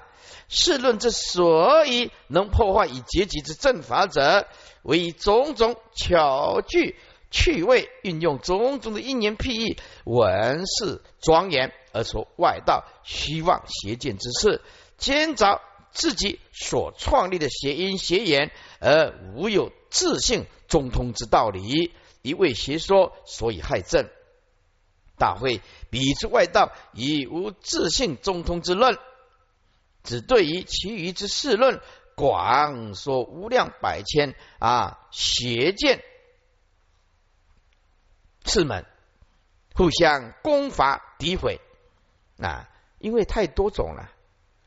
[0.49, 4.47] 世论之所以能破坏以结集之正法者，
[4.83, 6.97] 为以种种巧具
[7.31, 14.62] 趣味，运用种种的因缘譬喻、文饰庄严而说外道虚妄邪见之事，
[14.97, 15.61] 兼着
[15.93, 18.51] 自己所创立的邪因邪言，
[18.81, 24.09] 而无有自性中通之道理，一味邪说，所以害正。
[25.18, 25.61] 大会
[25.91, 28.97] 彼之外道，以无自性中通之论。
[30.03, 31.81] 只对于其余之事论
[32.15, 36.03] 广说无量百千啊邪见
[38.43, 38.85] 次门
[39.75, 41.61] 互相攻伐诋毁
[42.39, 42.69] 啊，
[42.99, 44.11] 因为太多种了。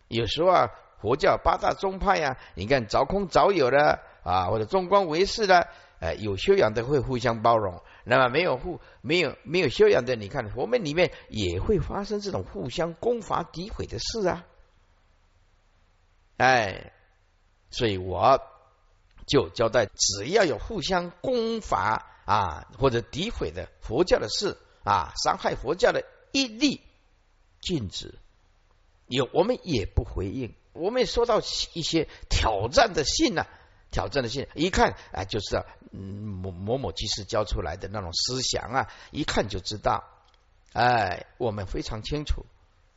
[0.07, 0.69] 有时候啊，
[1.01, 5.67] 佛教八大宗派呀，你看早空早有的啊，或者中观为士的，
[5.99, 7.81] 呃，有修养的会互相包容。
[8.03, 14.45] 那么没有互没有没有修养的，你看佛门里面也会发生这种互相攻伐诋毁的事啊。
[16.41, 16.91] 哎，
[17.69, 18.41] 所以我
[19.27, 26.81] 就交代，只要有互相攻伐啊或者诋毁的佛教的事啊，伤害佛教的一律
[27.61, 28.15] 禁止。
[29.05, 30.55] 有我们也不回应。
[30.73, 31.41] 我们也收到
[31.73, 33.45] 一些挑战的信呢，
[33.91, 40.03] 挑战的信，一看啊，就是某某某居士教出来的那种思想啊，一看就知道。
[40.73, 42.47] 哎，我们非常清楚。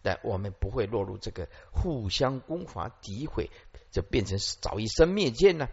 [0.05, 3.51] 但我们不会落入这个互相攻伐诋毁，
[3.91, 5.67] 就变成早一生灭见呢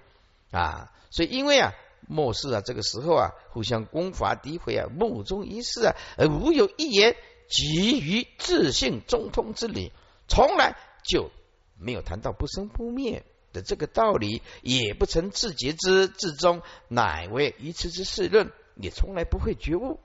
[0.52, 0.94] 啊！
[1.10, 1.74] 所以因为啊
[2.08, 7.18] 末世啊这个时候啊互相攻伐诋毁啊目中一事啊，而无有一言
[7.50, 9.92] 基于自信中通之理，
[10.30, 11.30] 从来就
[11.78, 20.00] 没有谈到不生不灭的这个道理，也不曾自觉之至终，乃为愚痴之事论，也从来不会觉悟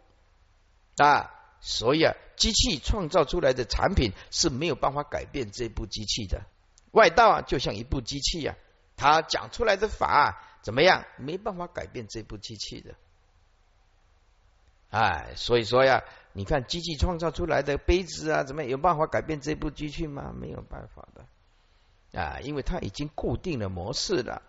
[0.97, 1.33] 啊。
[1.61, 6.43] 所以啊，机器创造出来的产品是没有办法改变这部机器的。
[6.93, 8.55] 外道啊，就像一部机器啊，
[8.97, 11.05] 他讲出来的法怎么样？
[11.17, 12.95] 没办法改变这部机器的。
[14.91, 20.33] 哎，所以说呀，你看机器创造出来的杯子啊，怎么有办法改变这部机器吗？
[20.39, 24.43] 没有办法的啊，因为它已经固定了模式了。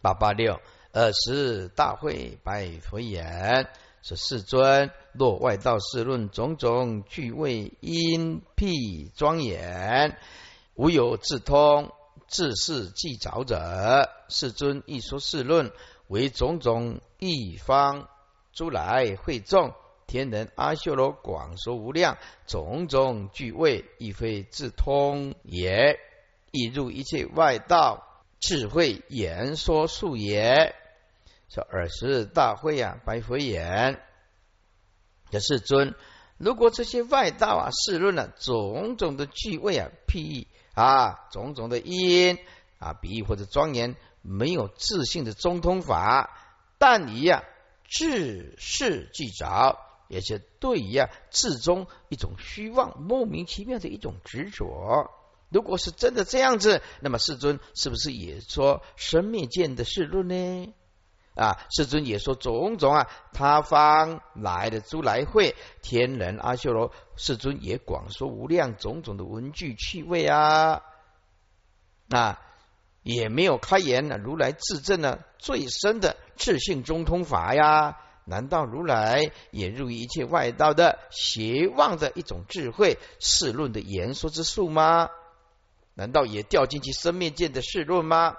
[0.00, 0.60] 八八六
[0.92, 3.68] 二十大会白佛言。
[4.04, 10.16] 是世尊，若外道世论种种具为因辟庄严，
[10.74, 11.92] 无有自通
[12.28, 14.08] 自是既着者。
[14.28, 15.70] 世尊一说世论
[16.08, 18.08] 为种种一方
[18.52, 19.74] 诸来会众
[20.06, 25.98] 天人阿修罗广说无量种种具位，亦非自通也，
[26.50, 28.06] 亦入一切外道
[28.40, 30.74] 智慧言说数也。
[31.48, 34.00] 说尔时大会啊，白佛言
[35.32, 35.96] 的世尊，
[36.36, 42.38] 如果这些外道啊，世论了种种的具位啊，譬喻啊，种种的因
[42.78, 46.30] 啊，比喻或者庄严，没有自信的中通法，
[46.78, 47.42] 但以啊
[47.88, 49.78] 自是即着，
[50.08, 55.10] 也是对于啊至中一种虚妄、莫名其妙的一种执着。
[55.48, 60.74] 如果是真的这样子，那么世尊是不是也说生灭见的世论呢？
[61.34, 70.82] 啊，世尊也说种种啊，他方来的诸来会天人阿修罗，世尊也广说无量种种的文具趣味啊，
[72.10, 72.38] 啊，
[73.02, 74.18] 也没有开言呢。
[74.18, 85.08] 如来自证呢最深的智性中通法呀，难道如来也入一切外道的邪妄的一种智慧世论的言说之术吗？
[85.94, 88.36] 难道也掉进去生灭见的世论吗？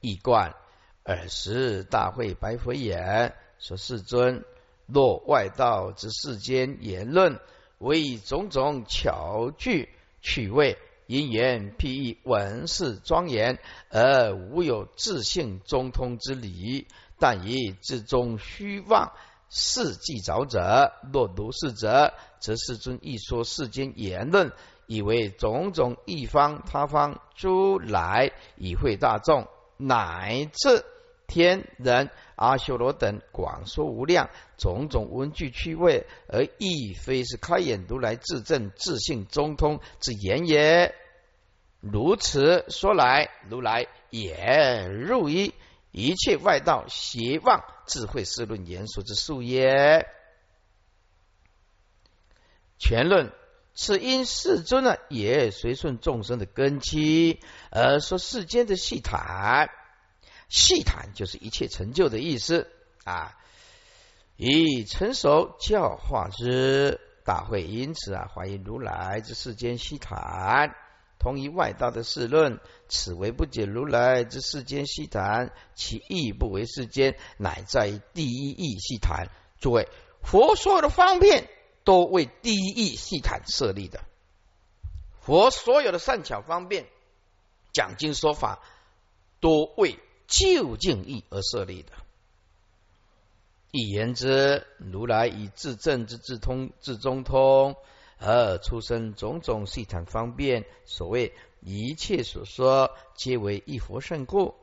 [0.00, 0.56] 一贯。
[1.02, 4.44] 尔时大会白佛言：“说世尊，
[4.86, 7.40] 若外道之世间言论，
[7.78, 9.88] 为种种巧具
[10.20, 10.76] 趣味，
[11.06, 16.86] 因言譬喻文饰庄严，而无有自性中通之理。
[17.18, 19.12] 但以至中虚妄，
[19.48, 20.92] 是既着者。
[21.12, 24.52] 若如是者，则世尊一说世间言论，
[24.86, 29.48] 以为种种一方他方诸来，以会大众。”
[29.80, 30.84] 乃至
[31.26, 40.94] 天人阿修罗等广说无量种种文具趣味，而亦非是开眼如来自证自信中通之言也。
[41.80, 45.54] 如此说来，如来也入于
[45.92, 50.06] 一切外道邪妄智慧思论言说之术也。
[52.78, 53.32] 全论
[53.74, 57.40] 此因世尊呢，也随顺众生的根基。
[57.70, 59.70] 而说世间的细谈，
[60.48, 62.68] 细谈就是一切成就的意思
[63.04, 63.36] 啊。
[64.36, 70.74] 以成熟教化之大会，因此啊，怀疑如来之世间细谈，
[71.18, 72.58] 同于外道的世论，
[72.88, 79.28] 此为不解如来之世间细谈，其意不为世间，乃在第一义细谈。
[79.60, 79.88] 诸位，
[80.22, 81.48] 佛说的方便
[81.84, 84.00] 都为第一义细谈设立的，
[85.20, 86.86] 佛所有的善巧方便。
[87.72, 88.60] 讲经说法，
[89.38, 91.92] 都为究竟义而设立的。
[93.70, 97.76] 一言之，如来以自证之自通、自中通，
[98.18, 100.66] 而出生种种细谈方便。
[100.84, 104.56] 所谓一切所说，皆为一佛圣故。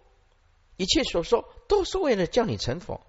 [0.76, 3.00] 一切所说，都是为了叫你成佛。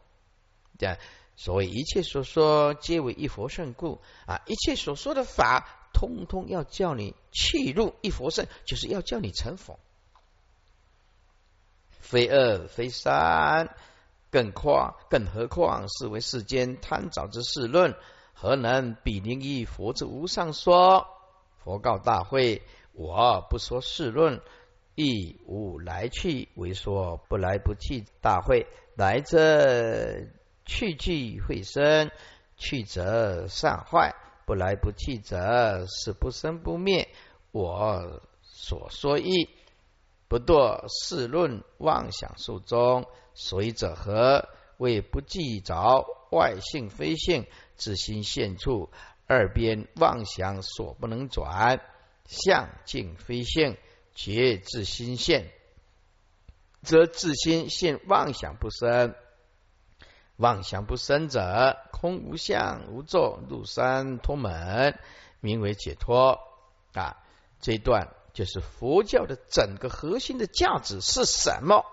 [0.79, 0.97] 这样，
[1.39, 4.43] 所谓一切所说，皆为一佛圣故啊！
[4.47, 9.79] 一切所说的法，通通要叫你契入一佛圣，就是要叫你成佛。
[12.01, 13.73] 非二非三，
[14.33, 17.95] 更况更何况是为世间贪着之事论，
[18.35, 21.07] 何能比邻于佛之无上说？
[21.63, 22.63] 佛告大会：
[22.93, 24.41] 我不说世论，
[24.97, 28.07] 亦无来去，为说不来不去。
[28.21, 28.67] 大会
[28.97, 30.27] 来则
[30.69, 32.13] 去去会生，
[32.57, 34.15] 去则善坏，
[34.47, 37.09] 不来不去则是不生不灭。
[37.51, 39.49] 我所说意。
[40.29, 44.47] 不堕世论妄想术中，随者何？
[44.77, 48.91] 为不计着外性非性，自心现处，
[49.27, 51.81] 二边妄想所不能转，
[52.27, 53.79] 相境非性，
[54.15, 55.51] 觉自心现，
[56.83, 59.15] 则自心现妄想不生。
[60.39, 64.99] 妄想不生者，空无相无作，入山脱门，
[65.41, 66.41] 名为解脱。
[66.95, 67.19] 啊，
[67.61, 68.09] 这一段。
[68.35, 71.85] 就是佛教的整个核心的价值是什么，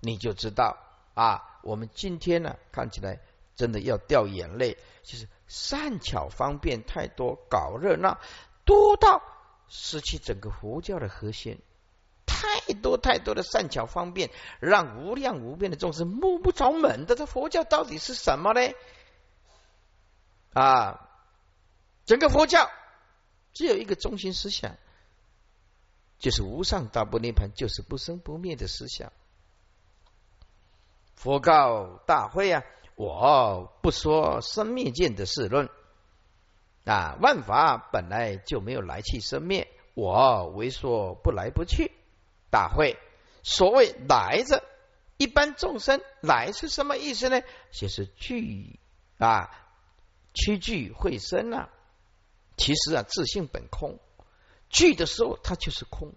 [0.00, 0.76] 你就知道
[1.14, 3.20] 啊，我们今天呢看起来
[3.54, 8.18] 真的要掉眼泪，就是善巧方便太多，搞热闹
[8.64, 9.22] 多到
[9.68, 11.60] 失去整个佛教的核心。
[12.44, 14.30] 太多太多的善巧方便，
[14.60, 17.16] 让无量无边的众生摸不着门的。
[17.16, 18.60] 这佛教到底是什么呢？
[20.52, 21.08] 啊，
[22.04, 22.70] 整个佛教
[23.54, 24.76] 只有一个中心思想，
[26.18, 29.10] 就是无上大不涅盘，就是不生不灭的思想。
[31.14, 32.62] 佛告大会啊，
[32.96, 35.70] 我不说生灭见的事论
[36.84, 41.90] 啊，万法本来就没有来去生灭，我为说不来不去。
[42.54, 42.96] 大会，
[43.42, 44.62] 所谓来着，
[45.16, 47.42] 一般众生来是什么意思呢？
[47.72, 48.78] 就是聚
[49.18, 49.50] 啊，
[50.34, 51.68] 屈聚会生啊。
[52.56, 53.98] 其实啊，自性本空，
[54.68, 56.12] 聚的时候它就是空。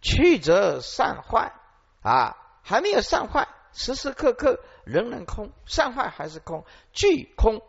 [0.00, 1.52] 去则散坏
[2.00, 6.64] 啊，还没有散坏，时时刻刻仍然空，散坏还是空，
[6.94, 7.60] 聚空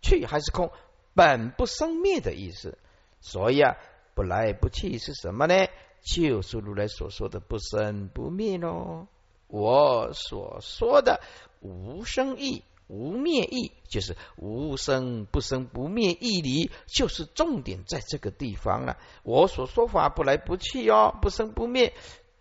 [0.00, 0.70] 去还是空，
[1.12, 2.78] 本不生灭的意思。
[3.20, 3.74] 所以啊，
[4.14, 5.66] 不来不去是什么呢？
[6.06, 9.08] 就是如来所说的不生不灭喽。
[9.48, 11.20] 我所说的
[11.60, 18.96] 无生义、无灭义，就是无生不生不灭义理，就是重点在这个地方了。
[19.24, 21.92] 我所说法不来不去哦，不生不灭，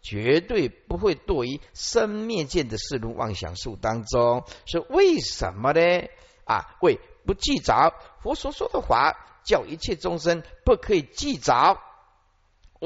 [0.01, 4.43] 绝对不会堕于生灭见的四路妄想术当中。
[4.65, 6.07] 是为什么呢？
[6.45, 11.79] 啊，为不记着佛所说的法，叫一切众生不可以记着。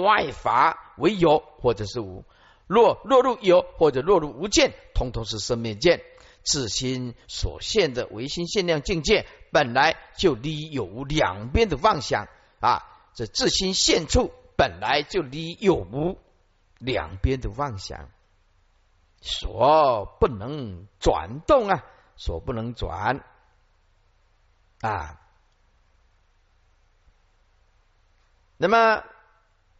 [0.02, 2.24] 外法为有或者是无，
[2.68, 6.02] 若落入有或者落入无见，通通是生灭见。
[6.42, 12.28] 自心所现的唯心限量境界，本来就离有无两边的妄想
[12.62, 12.82] 啊！
[13.14, 16.18] 这自心现处本来就离有无
[16.78, 18.10] 两边的妄想，
[19.22, 21.84] 所不能转动啊，
[22.16, 23.24] 所不能转
[24.82, 25.20] 啊。
[28.58, 29.04] 那么。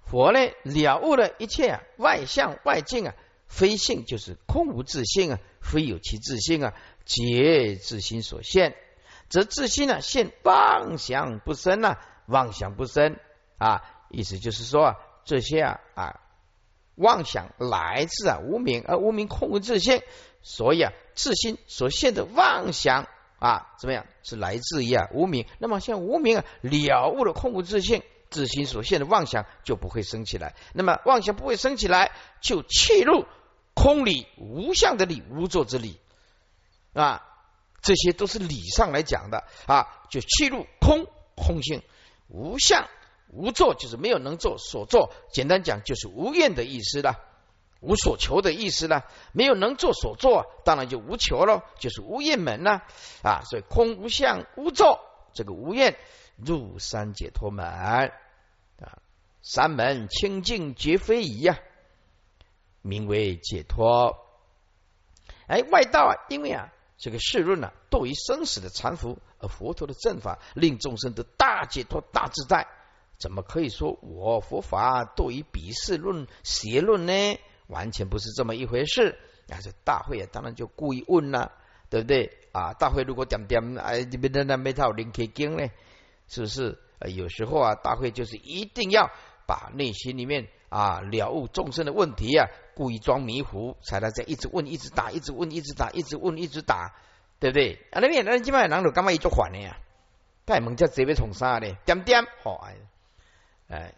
[0.10, 3.14] 佛呢了悟了一切啊外相外境啊，
[3.48, 6.74] 非性就是空无自性啊，非有其自性啊，
[7.06, 8.76] 皆自心所现，
[9.30, 13.18] 则自心呢现妄想不生啊，妄想不生
[13.60, 14.96] 啊，意思就是说啊，
[15.26, 16.20] 这些啊啊
[16.96, 20.02] 妄想来自啊无名，而无名空无自性，
[20.42, 23.08] 所以啊自心所现的妄想
[23.38, 25.46] 啊怎么样是来自于啊无名？
[25.60, 28.02] 那么像无名啊了悟了空无自性。
[28.30, 32.12] 自心所现的妄想就不会升起来，那么妄想不会升起来，
[32.42, 33.26] 就切入
[33.74, 36.00] 空理无相的理无作之理。
[36.94, 37.26] 啊，
[37.82, 39.46] 这些都是理上来讲的。
[39.66, 41.06] 啊，就切入空
[41.36, 41.82] 空性。
[42.28, 42.88] 无相
[43.32, 47.16] 无作，就是没有能做所作，简单讲就是无愿的意思了，
[47.80, 52.84] 无所求的意思了，没有能做所作，当然就无求了，就是无愿门了
[53.24, 55.00] 啊，所以空无相无作，
[55.34, 55.98] 这个无愿。
[56.46, 58.12] 入山解脱门啊，
[59.42, 61.60] 三门清净绝非遗呀，
[62.82, 64.18] 名为解脱。
[65.48, 72.68] 哎，外道啊，因为啊，这个世论呢，堕于生死的缠缚，而佛陀的正法令众生得大解脱、大自在，
[73.18, 77.40] 怎么可以说我佛法堕于鄙视论、邪论呢？
[77.68, 79.18] 完全不是这么一回事。
[79.50, 81.52] 啊，这大会啊，当然就故意问了，
[81.90, 82.74] 对不对啊？
[82.74, 85.68] 大会如果点点哎，这边的那没套灵开经呢？
[86.30, 86.80] 是不是？
[87.00, 89.10] 呃，有时候啊，大会就是一定要
[89.48, 96.94] 把内心里面啊了悟众生的问题啊，故意装迷糊，才能在一直问、一直打、一直问、一直打、一直问、一直打，
[97.40, 97.76] 对不对？
[97.92, 99.78] 啊，那边那基本上人都干嘛一做反的呀？
[100.46, 102.76] 太猛叫这边冲杀的，点点好哎
[103.70, 103.94] 哎，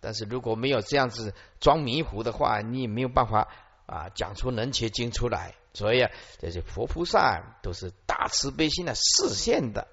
[0.00, 3.48] 但是如果没有这样子装迷糊的话，你也没有办法
[3.86, 5.54] 啊讲出能切经出来。
[5.72, 9.88] 所以啊，这些佛菩萨都是大慈悲心的视线的。